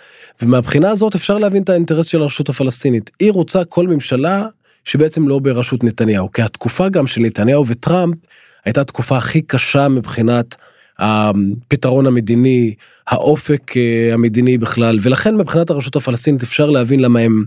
ומהבחינה 0.42 0.90
הזאת 0.90 1.14
אפשר 1.14 1.38
להבין 1.38 1.62
את 1.62 1.68
האינטרס 1.68 2.06
של 2.06 2.22
הרשות 2.22 2.48
הפלסטינית 2.48 3.10
היא 3.20 3.32
רוצה 3.32 3.64
כל 3.64 3.86
ממשלה 3.86 4.46
שבעצם 4.84 5.28
לא 5.28 5.38
בראשות 5.38 5.84
נתניהו 5.84 6.32
כי 6.32 6.42
התקופה 6.42 6.88
גם 6.88 7.06
של 7.06 7.20
נתניהו 7.20 7.66
וטראמפ 7.66 8.16
הייתה 8.64 8.84
תקופה 8.84 9.16
הכי 9.16 9.42
קשה 9.42 9.88
מבחינת 9.88 10.54
הפתרון 10.98 12.06
המדיני 12.06 12.74
האופק 13.06 13.76
אה, 13.76 14.14
המדיני 14.14 14.58
בכלל 14.58 14.98
ולכן 15.02 15.36
מבחינת 15.36 15.70
הרשות 15.70 15.96
הפלסטינית 15.96 16.42
אפשר 16.42 16.70
להבין 16.70 17.00
למה 17.00 17.20
הם 17.20 17.44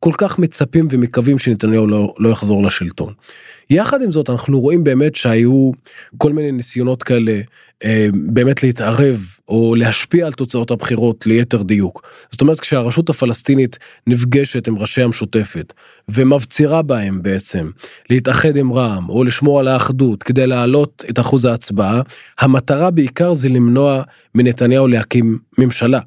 כל 0.00 0.12
כך 0.18 0.38
מצפים 0.38 0.86
ומקווים 0.90 1.38
שנתניהו 1.38 1.86
לא, 1.86 2.14
לא 2.18 2.28
יחזור 2.28 2.62
לשלטון. 2.62 3.12
יחד 3.70 4.02
עם 4.02 4.12
זאת 4.12 4.30
אנחנו 4.30 4.60
רואים 4.60 4.84
באמת 4.84 5.16
שהיו 5.16 5.70
כל 6.18 6.32
מיני 6.32 6.52
ניסיונות 6.52 7.02
כאלה 7.02 7.40
אה, 7.84 8.08
באמת 8.14 8.62
להתערב 8.62 9.24
או 9.48 9.74
להשפיע 9.74 10.26
על 10.26 10.32
תוצאות 10.32 10.70
הבחירות 10.70 11.26
ליתר 11.26 11.62
דיוק. 11.62 12.02
זאת 12.30 12.40
אומרת 12.40 12.60
כשהרשות 12.60 13.10
הפלסטינית 13.10 13.78
נפגשת 14.06 14.68
עם 14.68 14.78
ראשי 14.78 15.02
המשותפת 15.02 15.72
ומבצירה 16.08 16.82
בהם 16.82 17.22
בעצם 17.22 17.70
להתאחד 18.10 18.56
עם 18.56 18.72
רע"מ 18.72 19.08
או 19.08 19.24
לשמור 19.24 19.60
על 19.60 19.68
האחדות 19.68 20.22
כדי 20.22 20.46
להעלות 20.46 21.04
את 21.10 21.18
אחוז 21.18 21.44
ההצבעה, 21.44 22.02
המטרה 22.38 22.90
בעיקר 22.90 23.34
זה 23.34 23.48
למנוע 23.48 24.02
מנתניהו 24.34 24.88
להקים 24.88 25.38
ממשלה. 25.58 26.00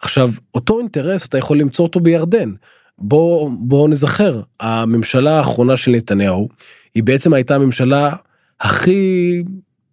עכשיו 0.00 0.30
אותו 0.54 0.78
אינטרס 0.80 1.28
אתה 1.28 1.38
יכול 1.38 1.58
למצוא 1.58 1.84
אותו 1.84 2.00
בירדן. 2.00 2.50
בוא 2.98 3.50
בוא 3.58 3.88
נזכר 3.88 4.40
הממשלה 4.60 5.38
האחרונה 5.38 5.76
של 5.76 5.90
נתניהו 5.90 6.48
היא 6.94 7.02
בעצם 7.02 7.32
הייתה 7.32 7.54
הממשלה 7.54 8.12
הכי 8.60 9.42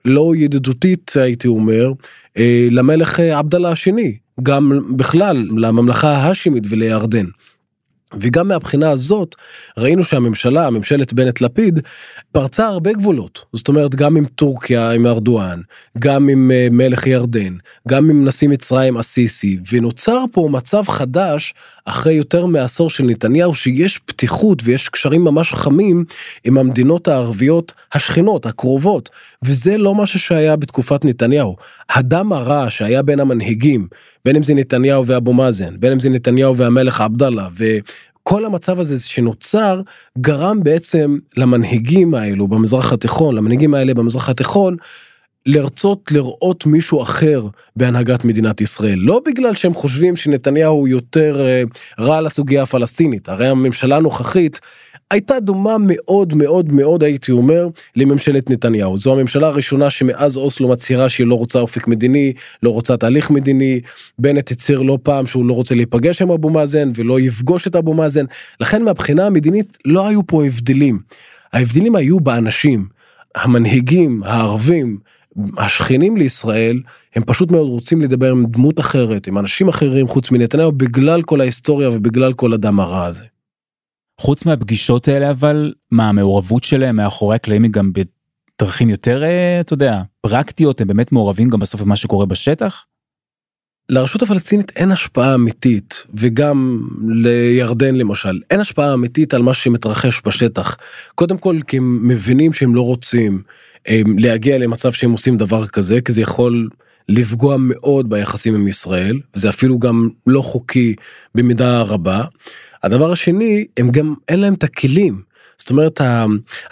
לא 0.05 0.33
ידידותית 0.35 1.11
הייתי 1.15 1.47
אומר 1.47 1.91
אה, 2.37 2.67
למלך 2.71 3.19
אה, 3.19 3.39
עבדאללה 3.39 3.71
השני 3.71 4.17
גם 4.43 4.81
בכלל 4.95 5.47
לממלכה 5.57 6.09
ההאשימית 6.09 6.63
ולירדן. 6.69 7.25
וגם 8.19 8.47
מהבחינה 8.47 8.89
הזאת 8.91 9.35
ראינו 9.77 10.03
שהממשלה 10.03 10.69
ממשלת 10.69 11.13
בנט 11.13 11.41
לפיד 11.41 11.79
פרצה 12.31 12.67
הרבה 12.67 12.93
גבולות 12.93 13.45
זאת 13.53 13.67
אומרת 13.67 13.95
גם 13.95 14.17
עם 14.17 14.25
טורקיה 14.25 14.91
עם 14.91 15.07
ארדואן 15.07 15.61
גם 15.99 16.29
עם 16.29 16.51
uh, 16.51 16.73
מלך 16.73 17.07
ירדן 17.07 17.55
גם 17.87 18.09
עם 18.09 18.27
נשיא 18.27 18.47
מצרים 18.47 18.97
אסיסי 18.97 19.59
ונוצר 19.71 20.23
פה 20.31 20.49
מצב 20.51 20.83
חדש 20.87 21.53
אחרי 21.85 22.13
יותר 22.13 22.45
מעשור 22.45 22.89
של 22.89 23.03
נתניהו 23.03 23.55
שיש 23.55 23.97
פתיחות 23.97 24.61
ויש 24.63 24.89
קשרים 24.89 25.23
ממש 25.23 25.53
חמים 25.53 26.05
עם 26.43 26.57
המדינות 26.57 27.07
הערביות 27.07 27.73
השכנות 27.93 28.45
הקרובות. 28.45 29.09
וזה 29.45 29.77
לא 29.77 29.95
משהו 29.95 30.19
שהיה 30.19 30.55
בתקופת 30.55 31.05
נתניהו. 31.05 31.55
הדם 31.89 32.33
הרע 32.33 32.65
שהיה 32.69 33.01
בין 33.01 33.19
המנהיגים 33.19 33.87
בין 34.25 34.35
אם 34.35 34.43
זה 34.43 34.53
נתניהו 34.53 35.07
ואבו 35.07 35.33
מאזן 35.33 35.79
בין 35.79 35.91
אם 35.91 35.99
זה 35.99 36.09
נתניהו 36.09 36.57
והמלך 36.57 37.01
עבדאללה 37.01 37.47
וכל 37.55 38.45
המצב 38.45 38.79
הזה 38.79 38.99
שנוצר 38.99 39.81
גרם 40.17 40.63
בעצם 40.63 41.17
למנהיגים 41.37 42.13
האלו 42.13 42.47
במזרח 42.47 42.93
התיכון 42.93 43.35
למנהיגים 43.35 43.73
האלה 43.73 43.93
במזרח 43.93 44.29
התיכון 44.29 44.75
לרצות 45.45 46.11
לראות 46.11 46.65
מישהו 46.65 47.01
אחר 47.01 47.47
בהנהגת 47.75 48.25
מדינת 48.25 48.61
ישראל. 48.61 48.99
לא 48.99 49.21
בגלל 49.25 49.55
שהם 49.55 49.73
חושבים 49.73 50.15
שנתניהו 50.15 50.87
יותר 50.87 51.45
אה, 51.45 51.63
רע 51.99 52.21
לסוגיה 52.21 52.63
הפלסטינית. 52.63 53.29
הרי 53.29 53.47
הממשלה 53.47 53.97
הנוכחית 53.97 54.59
הייתה 55.11 55.39
דומה 55.39 55.75
מאוד 55.79 56.33
מאוד 56.33 56.73
מאוד 56.73 57.03
הייתי 57.03 57.31
אומר 57.31 57.67
לממשלת 57.95 58.49
נתניהו. 58.49 58.97
זו 58.97 59.13
הממשלה 59.13 59.47
הראשונה 59.47 59.89
שמאז 59.89 60.37
אוסלו 60.37 60.67
מצהירה 60.67 61.09
שהיא 61.09 61.27
לא 61.27 61.35
רוצה 61.35 61.59
אופק 61.59 61.87
מדיני 61.87 62.33
לא 62.63 62.69
רוצה 62.69 62.97
תהליך 62.97 63.31
מדיני. 63.31 63.81
בנט 64.19 64.51
הצהיר 64.51 64.81
לא 64.81 64.97
פעם 65.03 65.27
שהוא 65.27 65.45
לא 65.45 65.53
רוצה 65.53 65.75
להיפגש 65.75 66.21
עם 66.21 66.31
אבו 66.31 66.49
מאזן 66.49 66.91
ולא 66.95 67.19
יפגוש 67.19 67.67
את 67.67 67.75
אבו 67.75 67.93
מאזן. 67.93 68.25
לכן 68.59 68.83
מהבחינה 68.83 69.25
המדינית 69.25 69.77
לא 69.85 70.07
היו 70.07 70.27
פה 70.27 70.45
הבדלים. 70.45 70.99
ההבדלים 71.53 71.95
היו 71.95 72.19
באנשים 72.19 72.87
המנהיגים 73.35 74.23
הערבים 74.23 74.97
השכנים 75.57 76.17
לישראל 76.17 76.81
הם 77.15 77.23
פשוט 77.23 77.51
מאוד 77.51 77.67
רוצים 77.67 78.01
לדבר 78.01 78.31
עם 78.31 78.45
דמות 78.45 78.79
אחרת 78.79 79.27
עם 79.27 79.37
אנשים 79.37 79.67
אחרים 79.67 80.07
חוץ 80.07 80.31
מנתניהו 80.31 80.71
בגלל 80.71 81.21
כל 81.21 81.41
ההיסטוריה 81.41 81.89
ובגלל 81.89 82.33
כל 82.33 82.53
הדם 82.53 82.79
הרע 82.79 83.05
הזה. 83.05 83.25
חוץ 84.21 84.45
מהפגישות 84.45 85.07
האלה 85.07 85.29
אבל 85.29 85.73
מה 85.91 86.09
המעורבות 86.09 86.63
שלהם 86.63 86.95
מאחורי 86.95 87.35
הקלעים 87.35 87.63
היא 87.63 87.71
גם 87.71 87.91
בדרכים 87.93 88.89
יותר 88.89 89.23
אה, 89.23 89.61
אתה 89.61 89.73
יודע 89.73 90.01
פרקטיות 90.21 90.81
הם 90.81 90.87
באמת 90.87 91.11
מעורבים 91.11 91.49
גם 91.49 91.59
בסוף 91.59 91.81
במה 91.81 91.95
שקורה 91.95 92.25
בשטח. 92.25 92.85
לרשות 93.89 94.21
הפלסטינית 94.21 94.71
אין 94.75 94.91
השפעה 94.91 95.35
אמיתית 95.35 96.05
וגם 96.13 96.87
לירדן 97.07 97.95
למשל 97.95 98.39
אין 98.49 98.59
השפעה 98.59 98.93
אמיתית 98.93 99.33
על 99.33 99.41
מה 99.41 99.53
שמתרחש 99.53 100.21
בשטח 100.25 100.77
קודם 101.15 101.37
כל 101.37 101.57
כי 101.67 101.77
הם 101.77 102.07
מבינים 102.07 102.53
שהם 102.53 102.75
לא 102.75 102.81
רוצים 102.81 103.41
להגיע 104.17 104.57
למצב 104.57 104.91
שהם 104.91 105.11
עושים 105.11 105.37
דבר 105.37 105.67
כזה 105.67 106.01
כי 106.01 106.11
זה 106.11 106.21
יכול 106.21 106.69
לפגוע 107.09 107.55
מאוד 107.59 108.09
ביחסים 108.09 108.55
עם 108.55 108.67
ישראל 108.67 109.19
וזה 109.35 109.49
אפילו 109.49 109.79
גם 109.79 110.09
לא 110.27 110.41
חוקי 110.41 110.95
במידה 111.35 111.81
רבה. 111.81 112.23
הדבר 112.83 113.11
השני 113.11 113.65
הם 113.77 113.91
גם 113.91 114.13
אין 114.29 114.39
להם 114.39 114.53
את 114.53 114.63
הכלים. 114.63 115.31
זאת 115.57 115.69
אומרת 115.69 116.01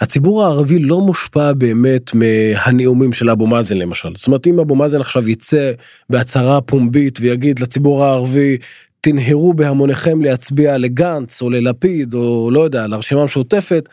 הציבור 0.00 0.44
הערבי 0.44 0.78
לא 0.78 1.00
מושפע 1.00 1.52
באמת 1.52 2.10
מהנאומים 2.14 3.12
של 3.12 3.30
אבו 3.30 3.46
מאזן 3.46 3.76
למשל 3.76 4.08
זאת 4.16 4.26
אומרת 4.26 4.46
אם 4.46 4.60
אבו 4.60 4.74
מאזן 4.74 5.00
עכשיו 5.00 5.28
יצא 5.28 5.72
בהצהרה 6.10 6.60
פומבית 6.60 7.18
ויגיד 7.20 7.58
לציבור 7.58 8.04
הערבי 8.04 8.56
תנהרו 9.00 9.54
בהמוניכם 9.54 10.22
להצביע 10.22 10.78
לגנץ 10.78 11.42
או 11.42 11.50
ללפיד 11.50 12.14
או 12.14 12.50
לא 12.52 12.60
יודע 12.60 12.86
לרשימה 12.86 13.22
המשותפת 13.22 13.88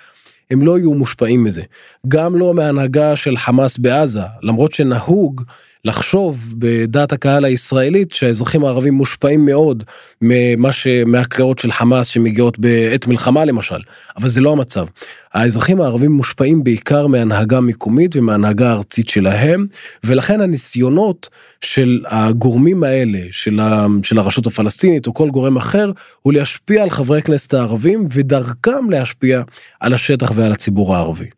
הם 0.52 0.62
לא 0.62 0.78
יהיו 0.78 0.94
מושפעים 0.94 1.44
מזה 1.44 1.64
גם 2.08 2.36
לא 2.36 2.54
מהנהגה 2.54 3.16
של 3.16 3.38
חמאס 3.38 3.78
בעזה 3.78 4.24
למרות 4.42 4.72
שנהוג 4.74 5.44
לחשוב 5.86 6.54
בדעת 6.58 7.12
הקהל 7.12 7.46
הישראלית 7.46 8.12
שהאזרחים 8.12 8.66
הערבים 8.66 8.94
מושפעים 8.94 9.46
מאוד 9.46 9.84
ממה 10.22 10.72
שמהקריאות 10.72 11.60
של 11.60 11.72
חמאס 11.72 12.08
שמגיעות 12.08 12.60
בעת 12.60 13.08
מלחמה 13.08 13.46
למשל 13.46 13.80
אבל 14.18 14.28
זה 14.28 14.42
לא 14.42 14.52
המצב. 14.52 14.86
האזרחים 15.34 15.82
הערבים 15.82 16.12
מושפעים 16.12 16.64
בעיקר 16.64 17.08
מהנהגה 17.08 17.62
מקומית 17.62 18.16
ומהנהגה 18.16 18.70
הארצית 18.70 19.10
שלהם 19.10 19.68
ולכן 20.04 20.42
הניסיונות 20.42 21.30
של 21.62 22.04
הגורמים 22.08 22.84
האלה 22.84 23.20
של, 23.32 23.60
ה, 23.60 23.86
של 24.04 24.20
הרשות 24.20 24.48
הפלסטינית 24.48 25.08
או 25.08 25.14
כל 25.14 25.30
גורם 25.30 25.58
אחר 25.58 25.92
הוא 26.22 26.34
להשפיע 26.34 26.84
על 26.84 26.90
חברי 26.90 27.18
הכנסת 27.18 27.54
הערבים 27.54 28.08
ודרכם 28.14 28.90
להשפיע 28.90 29.42
על 29.80 29.94
השטח 29.94 30.32
ועל 30.36 30.52
הציבור 30.52 30.96
הערבי. 30.96 31.37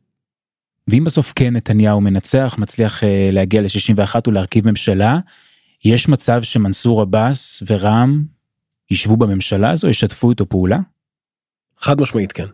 ואם 0.90 1.04
בסוף 1.04 1.34
כן 1.36 1.56
נתניהו 1.56 2.02
מנצח 2.02 2.56
מצליח 2.58 3.04
אה, 3.04 3.30
להגיע 3.32 3.62
ל-61 3.62 4.16
ולהרכיב 4.28 4.70
ממשלה, 4.70 5.20
יש 5.86 6.10
מצב 6.10 6.44
שמנסור 6.44 7.02
עבאס 7.02 7.64
ורע"מ 7.68 8.24
ישבו 8.92 9.18
בממשלה 9.18 9.72
הזו, 9.72 9.88
ישתפו 9.88 10.30
איתו 10.30 10.50
פעולה? 10.50 10.80
חד 11.80 12.02
משמעית 12.02 12.32
כן. 12.32 12.46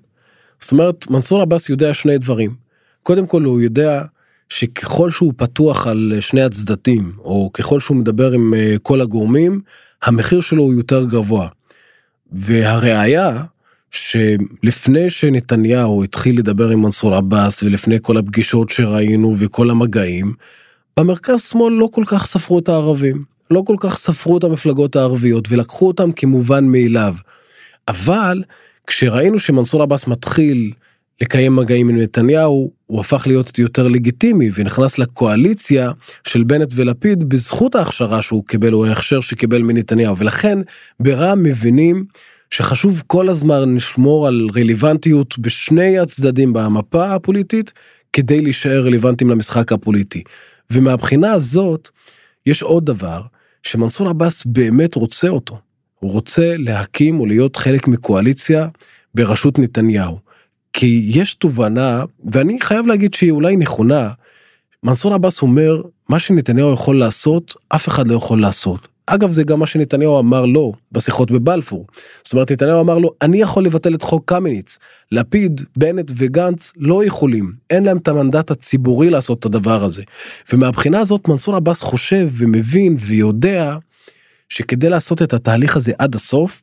זאת 0.59 0.71
אומרת 0.71 1.09
מנסור 1.09 1.41
עבאס 1.41 1.69
יודע 1.69 1.93
שני 1.93 2.17
דברים. 2.17 2.55
קודם 3.03 3.27
כל 3.27 3.43
הוא 3.43 3.61
יודע 3.61 4.03
שככל 4.49 5.11
שהוא 5.11 5.33
פתוח 5.37 5.87
על 5.87 6.13
שני 6.19 6.41
הצדדים 6.41 7.11
או 7.17 7.49
ככל 7.53 7.79
שהוא 7.79 7.97
מדבר 7.97 8.31
עם 8.31 8.53
אה, 8.53 8.75
כל 8.81 9.01
הגורמים 9.01 9.61
המחיר 10.03 10.41
שלו 10.41 10.63
הוא 10.63 10.73
יותר 10.73 11.05
גבוה. 11.05 11.47
והראיה 12.31 13.43
שלפני 13.95 15.09
שנתניהו 15.09 16.03
התחיל 16.03 16.39
לדבר 16.39 16.69
עם 16.69 16.81
מנסור 16.81 17.15
עבאס 17.15 17.63
ולפני 17.63 17.97
כל 18.01 18.17
הפגישות 18.17 18.69
שראינו 18.69 19.35
וכל 19.37 19.69
המגעים, 19.69 20.33
במרכז 20.97 21.41
שמאל 21.41 21.73
לא 21.73 21.89
כל 21.91 22.03
כך 22.07 22.25
ספרו 22.25 22.59
את 22.59 22.69
הערבים, 22.69 23.23
לא 23.51 23.63
כל 23.65 23.75
כך 23.79 23.97
ספרו 23.97 24.37
את 24.37 24.43
המפלגות 24.43 24.95
הערביות 24.95 25.47
ולקחו 25.51 25.87
אותם 25.87 26.11
כמובן 26.11 26.65
מאליו. 26.65 27.15
אבל 27.87 28.43
כשראינו 28.87 29.39
שמנסור 29.39 29.83
עבאס 29.83 30.07
מתחיל 30.07 30.71
לקיים 31.21 31.55
מגעים 31.55 31.89
עם 31.89 31.97
נתניהו 31.97 32.71
הוא 32.85 32.99
הפך 32.99 33.27
להיות 33.27 33.59
יותר 33.59 33.87
לגיטימי 33.87 34.49
ונכנס 34.55 34.99
לקואליציה 34.99 35.91
של 36.23 36.43
בנט 36.43 36.73
ולפיד 36.75 37.29
בזכות 37.29 37.75
ההכשרה 37.75 38.21
שהוא 38.21 38.43
קיבל 38.45 38.73
או 38.73 38.85
ההכשר 38.85 39.21
שקיבל 39.21 39.61
מנתניהו 39.61 40.17
ולכן 40.17 40.59
ברע"מ 40.99 41.43
מבינים 41.43 42.05
שחשוב 42.51 43.03
כל 43.07 43.29
הזמן 43.29 43.75
לשמור 43.75 44.27
על 44.27 44.47
רלוונטיות 44.55 45.39
בשני 45.39 45.99
הצדדים 45.99 46.53
במפה 46.53 47.13
הפוליטית 47.13 47.73
כדי 48.13 48.41
להישאר 48.41 48.85
רלוונטיים 48.85 49.29
למשחק 49.29 49.71
הפוליטי. 49.71 50.23
ומהבחינה 50.69 51.31
הזאת 51.33 51.89
יש 52.45 52.63
עוד 52.63 52.85
דבר 52.85 53.21
שמנסור 53.63 54.09
עבאס 54.09 54.45
באמת 54.45 54.95
רוצה 54.95 55.27
אותו. 55.27 55.59
הוא 55.99 56.11
רוצה 56.11 56.57
להקים 56.57 57.19
או 57.19 57.25
להיות 57.25 57.55
חלק 57.55 57.87
מקואליציה 57.87 58.67
בראשות 59.15 59.59
נתניהו. 59.59 60.19
כי 60.73 61.05
יש 61.07 61.33
תובנה 61.33 62.03
ואני 62.31 62.61
חייב 62.61 62.87
להגיד 62.87 63.13
שהיא 63.13 63.31
אולי 63.31 63.55
נכונה. 63.55 64.09
מנסור 64.83 65.13
עבאס 65.13 65.41
אומר 65.41 65.81
מה 66.09 66.19
שנתניהו 66.19 66.73
יכול 66.73 66.99
לעשות 66.99 67.53
אף 67.69 67.87
אחד 67.87 68.07
לא 68.07 68.15
יכול 68.15 68.41
לעשות 68.41 68.87
אגב 69.07 69.31
זה 69.31 69.43
גם 69.43 69.59
מה 69.59 69.65
שנתניהו 69.65 70.19
אמר 70.19 70.45
לו 70.45 70.73
בשיחות 70.91 71.31
בבלפור. 71.31 71.87
זאת 72.23 72.33
אומרת 72.33 72.51
נתניהו 72.51 72.81
אמר 72.81 72.97
לו 72.97 73.09
אני 73.21 73.41
יכול 73.41 73.65
לבטל 73.65 73.95
את 73.95 74.01
חוק 74.01 74.23
קמיניץ. 74.25 74.77
לפיד 75.11 75.61
בנט 75.77 76.11
וגנץ 76.17 76.73
לא 76.77 77.05
יכולים 77.05 77.51
אין 77.69 77.83
להם 77.83 77.97
את 77.97 78.07
המנדט 78.07 78.51
הציבורי 78.51 79.09
לעשות 79.09 79.39
את 79.39 79.45
הדבר 79.45 79.83
הזה. 79.83 80.03
ומהבחינה 80.53 80.99
הזאת 80.99 81.27
מנסור 81.27 81.55
עבאס 81.55 81.81
חושב 81.81 82.29
ומבין 82.31 82.95
ויודע 82.99 83.77
שכדי 84.49 84.89
לעשות 84.89 85.21
את 85.21 85.33
התהליך 85.33 85.77
הזה 85.77 85.91
עד 85.97 86.15
הסוף 86.15 86.61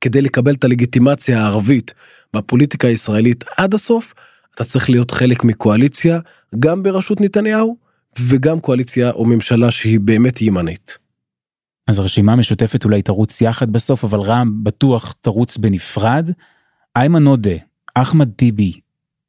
כדי 0.00 0.22
לקבל 0.22 0.54
את 0.54 0.64
הלגיטימציה 0.64 1.40
הערבית 1.42 1.94
בפוליטיקה 2.34 2.88
הישראלית 2.88 3.44
עד 3.56 3.74
הסוף, 3.74 4.14
אתה 4.54 4.64
צריך 4.64 4.90
להיות 4.90 5.10
חלק 5.10 5.44
מקואליציה, 5.44 6.20
גם 6.58 6.82
בראשות 6.82 7.20
נתניהו, 7.20 7.76
וגם 8.20 8.60
קואליציה 8.60 9.10
או 9.10 9.24
ממשלה 9.24 9.70
שהיא 9.70 10.00
באמת 10.00 10.42
ימנית. 10.42 10.98
אז 11.88 11.98
הרשימה 11.98 12.32
המשותפת 12.32 12.84
אולי 12.84 13.02
תרוץ 13.02 13.40
יחד 13.40 13.72
בסוף, 13.72 14.04
אבל 14.04 14.20
רע"מ 14.20 14.64
בטוח 14.64 15.14
תרוץ 15.20 15.56
בנפרד. 15.56 16.30
איימן 16.96 17.26
עודה, 17.26 17.56
אחמד 17.94 18.30
טיבי, 18.36 18.72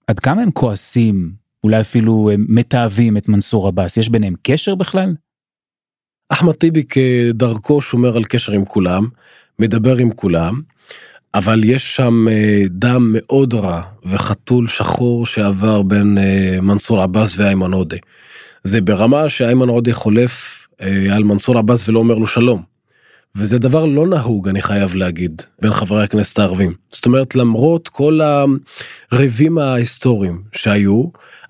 עד 0.07 0.19
כמה 0.19 0.41
הם 0.41 0.51
כועסים, 0.51 1.31
אולי 1.63 1.81
אפילו 1.81 2.29
הם 2.33 2.45
מתעבים 2.49 3.17
את 3.17 3.29
מנסור 3.29 3.67
עבאס, 3.67 3.97
יש 3.97 4.09
ביניהם 4.09 4.33
קשר 4.43 4.75
בכלל? 4.75 5.15
אחמד 6.29 6.53
טיבי 6.53 6.83
כדרכו 6.83 7.81
שומר 7.81 8.17
על 8.17 8.23
קשר 8.23 8.51
עם 8.51 8.65
כולם, 8.65 9.07
מדבר 9.59 9.97
עם 9.97 10.11
כולם, 10.11 10.61
אבל 11.33 11.63
יש 11.63 11.95
שם 11.95 12.27
אה, 12.27 12.63
דם 12.69 13.09
מאוד 13.13 13.53
רע 13.53 13.81
וחתול 14.05 14.67
שחור 14.67 15.25
שעבר 15.25 15.81
בין 15.81 16.17
אה, 16.17 16.61
מנסור 16.61 17.01
עבאס 17.01 17.37
ואיימן 17.37 17.73
עודה. 17.73 17.97
זה 18.63 18.81
ברמה 18.81 19.29
שאיימן 19.29 19.69
עודה 19.69 19.93
חולף 19.93 20.55
אה, 20.55 20.58
על 21.11 21.23
מנסור 21.23 21.57
עבאס 21.57 21.89
ולא 21.89 21.99
אומר 21.99 22.17
לו 22.17 22.27
שלום. 22.27 22.61
וזה 23.35 23.59
דבר 23.59 23.85
לא 23.85 24.07
נהוג 24.07 24.47
אני 24.47 24.61
חייב 24.61 24.95
להגיד 24.95 25.41
בין 25.61 25.73
חברי 25.73 26.03
הכנסת 26.03 26.39
הערבים 26.39 26.73
זאת 26.91 27.05
אומרת 27.05 27.35
למרות 27.35 27.89
כל 27.89 28.19
הריבים 29.11 29.57
ההיסטוריים 29.57 30.41
שהיו 30.53 31.03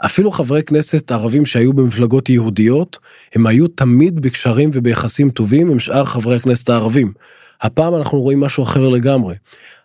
אפילו 0.06 0.32
חברי 0.32 0.64
כנסת 0.64 1.12
ערבים 1.12 1.46
שהיו 1.46 1.74
במפלגות 1.74 2.30
יהודיות 2.30 2.98
הם 3.36 3.48
היו 3.48 3.68
תמיד 3.68 4.20
בקשרים 4.20 4.70
וביחסים 4.74 5.30
טובים 5.30 5.72
עם 5.72 5.80
שאר 5.80 6.06
חברי 6.06 6.36
הכנסת 6.36 6.70
הערבים. 6.70 7.14
הפעם 7.62 7.96
אנחנו 7.96 8.22
רואים 8.22 8.40
משהו 8.40 8.64
אחר 8.64 8.90
לגמרי. 8.90 9.36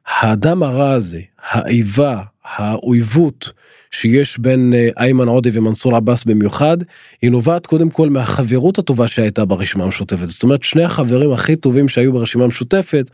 האדם 0.07 0.62
הרע 0.62 0.90
הזה 0.90 1.20
האיבה 1.50 2.22
האויבות 2.44 3.52
שיש 3.94 4.38
בין 4.38 4.74
אה, 4.74 4.88
איימן 4.98 5.28
עודה 5.28 5.50
ומנסור 5.52 5.96
עבאס 5.96 6.24
במיוחד 6.24 6.76
היא 7.22 7.30
נובעת 7.30 7.66
קודם 7.66 7.90
כל 7.90 8.09
מהחברות 8.09 8.78
הטובה 8.78 9.09
שהייתה 9.09 9.44
ברשימה 9.44 9.85
המשותפת. 9.85 10.28
זאת 10.28 10.42
אומרת 10.42 10.62
שני 10.62 10.85
החברים 10.85 11.33
הכי 11.33 11.57
טובים 11.57 11.88
שהיו 11.88 12.12
ברשימה 12.12 12.44
המשותפת 12.44 13.11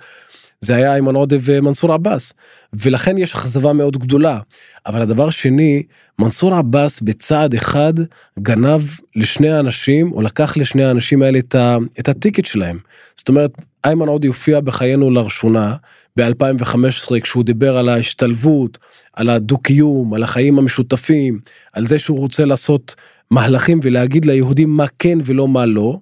זה 0.61 0.77
היה 0.77 0.92
איימן 0.92 1.14
עודה 1.14 1.37
ומנסור 1.42 1.92
עבאס 1.92 2.33
ולכן 2.73 3.18
יש 3.18 3.35
אכזבה 3.35 3.73
מאוד 3.73 3.96
גדולה 3.96 4.40
אבל 4.87 5.03
הדבר 5.03 5.31
שני 5.31 5.83
מנסור 6.18 6.55
עבאס 6.55 7.01
בצעד 7.01 7.55
אחד 7.55 7.94
גנב 8.38 8.83
לשני 9.16 9.51
האנשים 9.51 10.12
או 10.12 10.23
לקח 10.23 10.57
לשני 10.57 10.85
האנשים 10.85 11.23
האלה 11.23 11.38
את, 11.38 11.55
ה, 11.55 11.77
את 12.01 12.09
הטיקט 12.09 12.44
שלהם 12.44 12.79
זאת 13.16 13.29
אומרת 13.29 13.51
איימן 13.85 14.09
עודה 14.09 14.29
הופיע 14.29 14.61
בחיינו 14.61 15.11
לראשונה 15.11 15.77
ב-2015 16.16 17.20
כשהוא 17.23 17.44
דיבר 17.44 17.79
על 17.79 17.88
ההשתלבות 17.88 18.79
על 19.12 19.31
הדו-קיום 19.31 20.14
על 20.14 20.23
החיים 20.23 20.59
המשותפים 20.59 21.40
על 21.73 21.87
זה 21.87 21.99
שהוא 21.99 22.18
רוצה 22.18 22.44
לעשות 22.44 22.94
מהלכים 23.31 23.81
ולהגיד 23.83 24.25
ליהודים 24.25 24.70
מה 24.70 24.87
כן 24.99 25.18
ולא 25.25 25.49
מה 25.49 25.66
לא. 25.66 25.99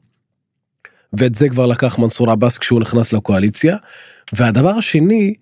ואת 1.13 1.35
זה 1.35 1.49
כבר 1.49 1.67
לקח 1.67 1.99
מנסור 1.99 2.31
עבאס 2.31 2.59
כשהוא 2.59 2.81
נכנס 2.81 3.13
לקואליציה. 3.13 3.77
והדבר 4.33 4.71
השני 4.71 5.35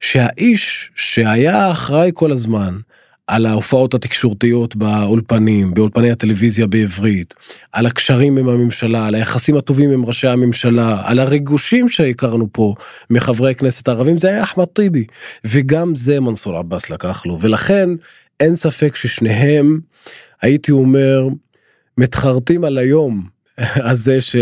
שהאיש 0.00 0.90
שהיה 0.94 1.70
אחראי 1.70 2.10
כל 2.14 2.32
הזמן 2.32 2.78
על 3.26 3.46
ההופעות 3.46 3.94
התקשורתיות 3.94 4.76
באולפנים, 4.76 5.74
באולפני 5.74 6.10
הטלוויזיה 6.10 6.66
בעברית, 6.66 7.34
על 7.72 7.86
הקשרים 7.86 8.38
עם 8.38 8.48
הממשלה, 8.48 9.06
על 9.06 9.14
היחסים 9.14 9.56
הטובים 9.56 9.90
עם 9.90 10.04
ראשי 10.04 10.28
הממשלה, 10.28 11.02
על 11.04 11.18
הריגושים 11.18 11.88
שהכרנו 11.88 12.48
פה 12.52 12.74
מחברי 13.10 13.54
כנסת 13.54 13.88
הערבים, 13.88 14.16
זה 14.16 14.28
היה 14.28 14.42
אחמד 14.42 14.64
טיבי. 14.64 15.04
וגם 15.44 15.94
זה 15.94 16.20
מנסור 16.20 16.56
עבאס 16.56 16.90
לקח 16.90 17.26
לו, 17.26 17.38
ולכן 17.40 17.88
אין 18.40 18.56
ספק 18.56 18.96
ששניהם, 18.96 19.80
הייתי 20.42 20.72
אומר, 20.72 21.28
מתחרטים 21.98 22.64
על 22.64 22.78
היום 22.78 23.26
הזה 23.58 24.20
ש, 24.20 24.36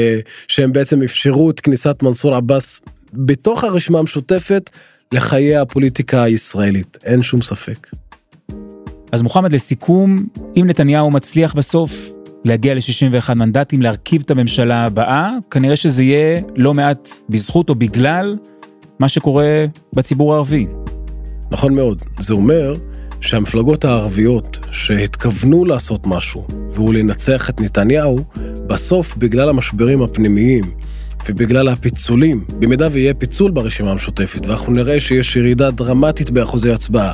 שהם 0.49 0.73
בעצם 0.73 1.03
אפשרו 1.03 1.51
את 1.51 1.61
כניסת 1.61 2.03
מנסור 2.03 2.35
עבאס 2.35 2.81
בתוך 3.13 3.65
הרשימה 3.65 3.99
המשותפת 3.99 4.71
לחיי 5.13 5.57
הפוליטיקה 5.57 6.23
הישראלית, 6.23 6.99
אין 7.05 7.23
שום 7.23 7.43
ספק. 7.43 7.91
אז 9.13 9.23
מוחמד 9.23 9.53
לסיכום, 9.53 10.27
אם 10.57 10.65
נתניהו 10.67 11.11
מצליח 11.11 11.55
בסוף 11.55 12.13
להגיע 12.45 12.75
ל-61 12.75 13.35
מנדטים, 13.35 13.83
להרכיב 13.83 14.23
את 14.25 14.31
הממשלה 14.31 14.85
הבאה, 14.85 15.31
כנראה 15.51 15.77
שזה 15.77 16.05
יהיה 16.05 16.41
לא 16.57 16.75
מעט 16.75 17.09
בזכות 17.29 17.69
או 17.69 17.75
בגלל 17.75 18.37
מה 18.99 19.09
שקורה 19.09 19.65
בציבור 19.93 20.35
הערבי. 20.35 20.67
נכון 21.51 21.75
מאוד, 21.75 22.03
זה 22.21 22.35
אומר 22.35 22.75
שהמפלגות 23.21 23.85
הערביות 23.85 24.59
שהתכוונו 24.71 25.65
לעשות 25.65 26.07
משהו 26.07 26.47
והוא 26.71 26.95
לנצח 26.95 27.51
את 27.51 27.61
נתניהו, 27.61 28.19
בסוף 28.67 29.17
בגלל 29.17 29.49
המשברים 29.49 30.03
הפנימיים 30.03 30.65
ובגלל 31.29 31.69
הפיצולים, 31.69 32.45
במידה 32.59 32.89
ויהיה 32.93 33.15
פיצול 33.15 33.51
ברשימה 33.51 33.91
המשותפת 33.91 34.47
ואנחנו 34.47 34.73
נראה 34.73 35.01
שיש 35.01 35.37
ירידה 35.37 35.71
דרמטית 35.71 36.31
באחוזי 36.31 36.73
הצבעה 36.73 37.13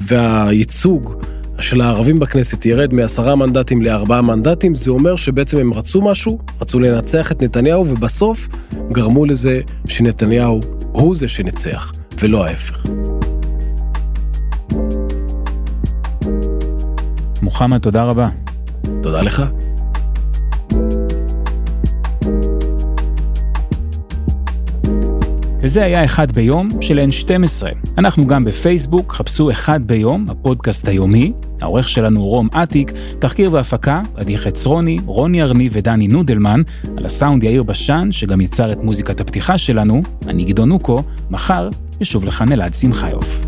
והייצוג 0.00 1.22
של 1.60 1.80
הערבים 1.80 2.18
בכנסת 2.18 2.66
ירד 2.66 2.94
מעשרה 2.94 3.36
מנדטים 3.36 3.82
לארבעה 3.82 4.22
מנדטים, 4.22 4.74
זה 4.74 4.90
אומר 4.90 5.16
שבעצם 5.16 5.58
הם 5.58 5.74
רצו 5.74 6.02
משהו, 6.02 6.38
רצו 6.60 6.80
לנצח 6.80 7.32
את 7.32 7.42
נתניהו, 7.42 7.86
ובסוף 7.88 8.48
גרמו 8.92 9.24
לזה 9.24 9.60
שנתניהו 9.86 10.60
הוא 10.92 11.14
זה 11.14 11.28
שניצח, 11.28 11.92
ולא 12.18 12.44
ההפך. 12.44 12.86
מוחמד, 17.42 17.78
תודה 17.78 18.04
רבה. 18.04 18.28
תודה 19.02 19.22
לך. 19.22 19.42
וזה 25.60 25.84
היה 25.84 26.04
אחד 26.04 26.32
ביום 26.32 26.70
של 26.80 26.98
N12. 26.98 27.62
אנחנו 27.98 28.26
גם 28.26 28.44
בפייסבוק, 28.44 29.12
חפשו 29.12 29.50
אחד 29.50 29.80
ביום, 29.86 30.26
הפודקאסט 30.30 30.88
היומי. 30.88 31.32
העורך 31.60 31.88
שלנו 31.88 32.26
רום 32.26 32.48
אטיק, 32.62 32.92
תחקיר 33.18 33.52
והפקה, 33.52 34.02
עדי 34.14 34.38
חצרוני, 34.38 34.98
רוני 35.06 35.42
ארני 35.42 35.68
ודני 35.72 36.08
נודלמן, 36.08 36.62
על 36.96 37.06
הסאונד 37.06 37.44
יאיר 37.44 37.62
בשן, 37.62 38.08
שגם 38.10 38.40
יצר 38.40 38.72
את 38.72 38.78
מוזיקת 38.82 39.20
הפתיחה 39.20 39.58
שלנו, 39.58 40.02
אני 40.26 40.44
גדעון 40.44 40.70
אוקו, 40.70 41.02
מחר 41.30 41.70
ישוב 42.00 42.24
לכאן 42.24 42.52
אלעד 42.52 42.74
שמחיוף. 42.74 43.47